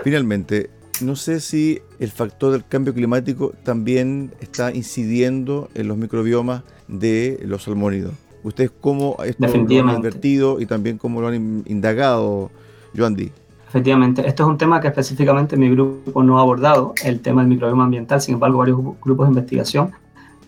Finalmente, 0.03 0.69
no 1.01 1.15
sé 1.15 1.39
si 1.39 1.81
el 1.99 2.11
factor 2.11 2.51
del 2.51 2.65
cambio 2.65 2.93
climático 2.93 3.53
también 3.63 4.33
está 4.41 4.71
incidiendo 4.73 5.69
en 5.73 5.87
los 5.87 5.97
microbiomas 5.97 6.63
de 6.87 7.39
los 7.45 7.63
salmónidos. 7.63 8.13
¿Ustedes 8.43 8.71
cómo 8.81 9.17
esto 9.25 9.47
lo 9.47 9.79
han 9.79 9.89
advertido 9.89 10.59
y 10.59 10.65
también 10.65 10.97
cómo 10.97 11.21
lo 11.21 11.27
han 11.27 11.63
indagado, 11.65 12.51
Joandy? 12.95 13.31
Efectivamente, 13.67 14.27
esto 14.27 14.43
es 14.43 14.49
un 14.49 14.57
tema 14.57 14.79
que 14.81 14.87
específicamente 14.87 15.57
mi 15.57 15.69
grupo 15.69 16.21
no 16.21 16.37
ha 16.37 16.41
abordado, 16.41 16.93
el 17.03 17.21
tema 17.21 17.41
del 17.41 17.49
microbioma 17.49 17.85
ambiental, 17.85 18.21
sin 18.21 18.35
embargo 18.35 18.59
varios 18.59 18.79
grupos 19.01 19.27
de 19.27 19.31
investigación 19.31 19.91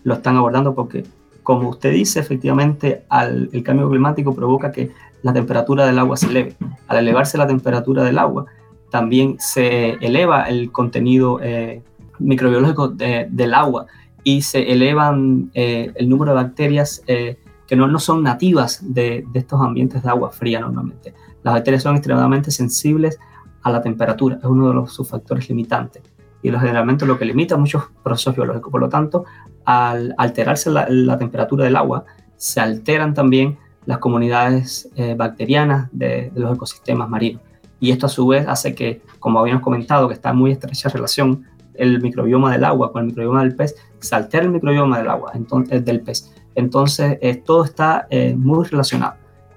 lo 0.04 0.14
están 0.14 0.36
abordando 0.36 0.74
porque, 0.74 1.04
como 1.42 1.70
usted 1.70 1.92
dice, 1.92 2.20
efectivamente 2.20 3.02
el 3.10 3.62
cambio 3.64 3.90
climático 3.90 4.32
provoca 4.32 4.70
que 4.70 4.92
la 5.22 5.32
temperatura 5.32 5.84
del 5.86 5.98
agua 5.98 6.16
se 6.16 6.26
eleve. 6.26 6.54
Al 6.86 6.98
elevarse 6.98 7.36
la 7.36 7.48
temperatura 7.48 8.04
del 8.04 8.18
agua, 8.18 8.46
también 8.90 9.36
se 9.40 9.94
eleva 9.94 10.44
el 10.44 10.70
contenido 10.70 11.40
eh, 11.42 11.82
microbiológico 12.20 12.88
del 12.88 13.54
agua 13.54 13.86
y 14.22 14.42
se 14.42 14.72
elevan 14.72 15.50
eh, 15.54 15.90
el 15.96 16.08
número 16.08 16.30
de 16.32 16.36
bacterias 16.36 17.02
eh, 17.08 17.38
que 17.66 17.76
no, 17.76 17.86
no, 17.86 17.98
son 17.98 18.22
nativas 18.22 18.80
de, 18.82 19.26
estos 19.34 19.60
ambientes 19.60 20.02
de 20.02 20.08
agua 20.08 20.30
fría 20.30 20.60
normalmente. 20.60 21.14
Las 21.42 21.54
bacterias 21.54 21.82
son 21.82 21.96
extremadamente 21.96 22.50
sensibles 22.50 23.18
a 23.62 23.70
la 23.70 23.82
temperatura, 23.82 24.36
es 24.36 24.44
uno 24.44 24.68
de 24.68 24.74
los 24.74 24.92
sus 24.92 25.08
factores 25.08 25.48
limitantes 25.48 26.02
y 26.42 26.50
generalmente 26.50 27.06
lo 27.06 27.18
que 27.18 27.24
limita 27.24 27.56
muchos 27.56 27.84
procesos 28.04 28.36
biológicos. 28.36 28.70
Por 28.70 28.80
lo 28.80 28.88
tanto, 28.88 29.24
al 29.64 30.14
alterarse 30.16 30.70
la, 30.70 31.18
temperatura 31.18 31.64
del 31.64 31.74
agua, 31.74 32.04
se 32.36 32.60
alteran 32.60 33.14
también 33.14 33.58
las 33.86 33.98
comunidades 33.98 34.88
bacterianas 35.16 35.88
de 35.92 36.30
los 36.34 36.54
ecosistemas 36.54 37.08
marinos 37.08 37.42
y 37.80 37.90
esto 37.90 38.06
a 38.06 38.08
su 38.08 38.26
vez 38.26 38.46
hace 38.48 38.74
que, 38.74 39.02
como 39.18 39.38
habíamos 39.38 39.62
comentado, 39.62 40.08
que 40.08 40.14
está 40.14 40.32
muy 40.32 40.52
estrecha 40.52 40.88
relación 40.88 41.44
el 41.74 42.00
microbioma 42.00 42.52
del 42.52 42.64
agua 42.64 42.90
con 42.90 43.02
el 43.02 43.08
microbioma 43.08 43.42
del 43.42 43.54
pez, 43.54 43.74
se 43.98 44.14
altera 44.14 44.44
el 44.44 44.50
microbioma 44.50 44.98
del 44.98 45.08
agua, 45.08 45.32
entonces, 45.34 45.84
del 45.84 46.00
pez. 46.00 46.32
Entonces, 46.56 47.18
eh, 47.20 47.36
todo 47.36 47.64
está 47.64 48.08
eh, 48.10 48.34
muy 48.34 48.64
relacionado. 48.64 49.14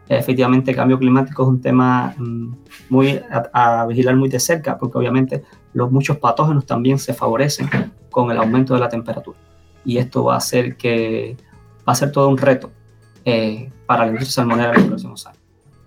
efectivamente, 0.08 0.72
el 0.72 0.78
cambio 0.78 0.98
climático 0.98 1.44
es 1.44 1.50
un 1.50 1.62
tema 1.62 2.14
mm, 2.18 2.52
muy 2.90 3.22
a, 3.54 3.86
vigilar 3.88 4.16
muy 4.16 4.28
de 4.28 4.40
cerca, 4.40 4.78
porque 4.78 4.98
obviamente 4.98 5.44
los 5.74 5.92
muchos 5.92 6.18
patógenos 6.18 6.66
también 6.66 7.00
se 7.00 7.14
favorecen 7.14 7.70
con 8.12 8.30
el 8.32 8.38
aumento 8.38 8.74
de 8.74 8.80
la 8.80 8.90
temperatura. 8.90 9.38
Y 9.86 9.98
esto 9.98 10.26
va 10.26 10.36
a 10.36 10.38
hacer 10.38 10.76
que 10.76 11.38
va 11.88 11.94
a 11.94 11.96
ser 11.96 12.12
todo 12.12 12.28
un 12.28 12.38
reto 12.38 12.72
eh, 13.26 13.72
para 13.86 14.06
la 14.06 14.12
industria 14.12 14.32
salmonera 14.32 14.72
en 14.74 14.78
los 14.78 14.88
próximos 14.88 15.26
años. 15.26 15.38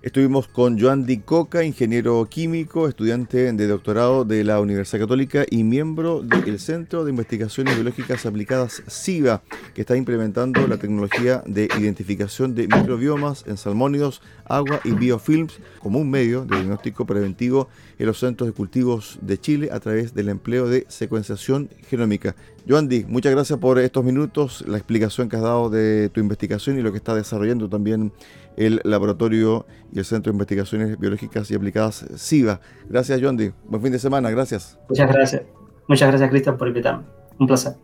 Estuvimos 0.02 0.48
con 0.48 0.80
Joan 0.80 1.06
Di 1.06 1.18
Coca, 1.18 1.62
ingeniero 1.62 2.26
químico, 2.28 2.88
estudiante 2.88 3.52
de 3.52 3.66
doctorado 3.68 4.24
de 4.24 4.42
la 4.42 4.60
Universidad 4.60 5.02
Católica 5.02 5.44
y 5.48 5.62
miembro 5.62 6.22
del 6.22 6.58
Centro 6.58 7.04
de 7.04 7.10
Investigaciones 7.10 7.76
Biológicas 7.76 8.26
Aplicadas 8.26 8.82
SIVA, 8.88 9.42
que 9.74 9.82
está 9.82 9.96
implementando 9.96 10.66
la 10.66 10.78
tecnología 10.78 11.44
de 11.46 11.68
identificación 11.78 12.56
de 12.56 12.66
microbiomas 12.66 13.44
en 13.46 13.56
salmónidos, 13.56 14.22
agua 14.44 14.80
y 14.82 14.90
biofilms 14.90 15.60
como 15.78 16.00
un 16.00 16.10
medio 16.10 16.44
de 16.46 16.56
diagnóstico 16.56 17.06
preventivo 17.06 17.68
en 17.96 18.06
los 18.06 18.18
centros 18.18 18.48
de 18.48 18.54
cultivos 18.54 19.20
de 19.22 19.38
Chile 19.38 19.68
a 19.70 19.78
través 19.78 20.14
del 20.14 20.30
empleo 20.30 20.66
de 20.66 20.84
secuenciación 20.88 21.70
genómica. 21.88 22.34
Joandy, 22.68 23.04
muchas 23.08 23.32
gracias 23.32 23.58
por 23.58 23.78
estos 23.78 24.04
minutos, 24.04 24.64
la 24.66 24.78
explicación 24.78 25.28
que 25.28 25.36
has 25.36 25.42
dado 25.42 25.70
de 25.70 26.08
tu 26.10 26.20
investigación 26.20 26.78
y 26.78 26.82
lo 26.82 26.90
que 26.90 26.98
está 26.98 27.14
desarrollando 27.14 27.68
también 27.68 28.12
el 28.56 28.80
laboratorio 28.84 29.66
y 29.92 29.98
el 29.98 30.04
Centro 30.04 30.32
de 30.32 30.36
Investigaciones 30.36 30.98
Biológicas 30.98 31.50
y 31.50 31.54
Aplicadas 31.54 32.06
SIVA. 32.16 32.60
Gracias, 32.88 33.20
Joandy. 33.20 33.52
Buen 33.64 33.82
fin 33.82 33.92
de 33.92 33.98
semana. 33.98 34.30
Gracias. 34.30 34.78
Muchas 34.88 35.12
gracias. 35.12 35.42
Muchas 35.88 36.08
gracias, 36.08 36.30
Cristian, 36.30 36.56
por 36.56 36.68
invitarme. 36.68 37.04
Un 37.38 37.46
placer. 37.46 37.74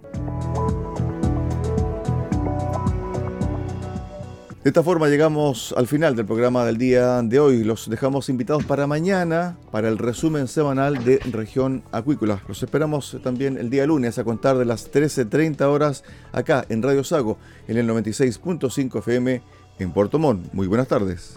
De 4.69 4.71
esta 4.71 4.83
forma 4.83 5.09
llegamos 5.09 5.73
al 5.79 5.87
final 5.87 6.15
del 6.15 6.27
programa 6.27 6.65
del 6.67 6.77
día 6.77 7.23
de 7.23 7.41
hoy. 7.41 7.65
Los 7.65 7.89
dejamos 7.89 8.29
invitados 8.29 8.65
para 8.65 8.87
mañana 8.87 9.57
para 9.71 9.89
el 9.89 9.97
resumen 9.97 10.47
semanal 10.47 11.05
de 11.05 11.21
Región 11.33 11.85
Acuícola. 11.91 12.43
Los 12.47 12.63
esperamos 12.63 13.17
también 13.23 13.57
el 13.57 13.71
día 13.71 13.87
lunes 13.87 14.19
a 14.19 14.25
contar 14.25 14.59
de 14.59 14.65
las 14.65 14.93
13.30 14.93 15.63
horas 15.63 16.05
acá 16.33 16.67
en 16.69 16.83
Radio 16.83 17.03
Sago 17.03 17.39
en 17.67 17.79
el 17.79 17.89
96.5 17.89 18.99
FM 18.99 19.41
en 19.79 19.93
Puerto 19.93 20.19
Montt. 20.19 20.53
Muy 20.53 20.67
buenas 20.67 20.89
tardes. 20.89 21.37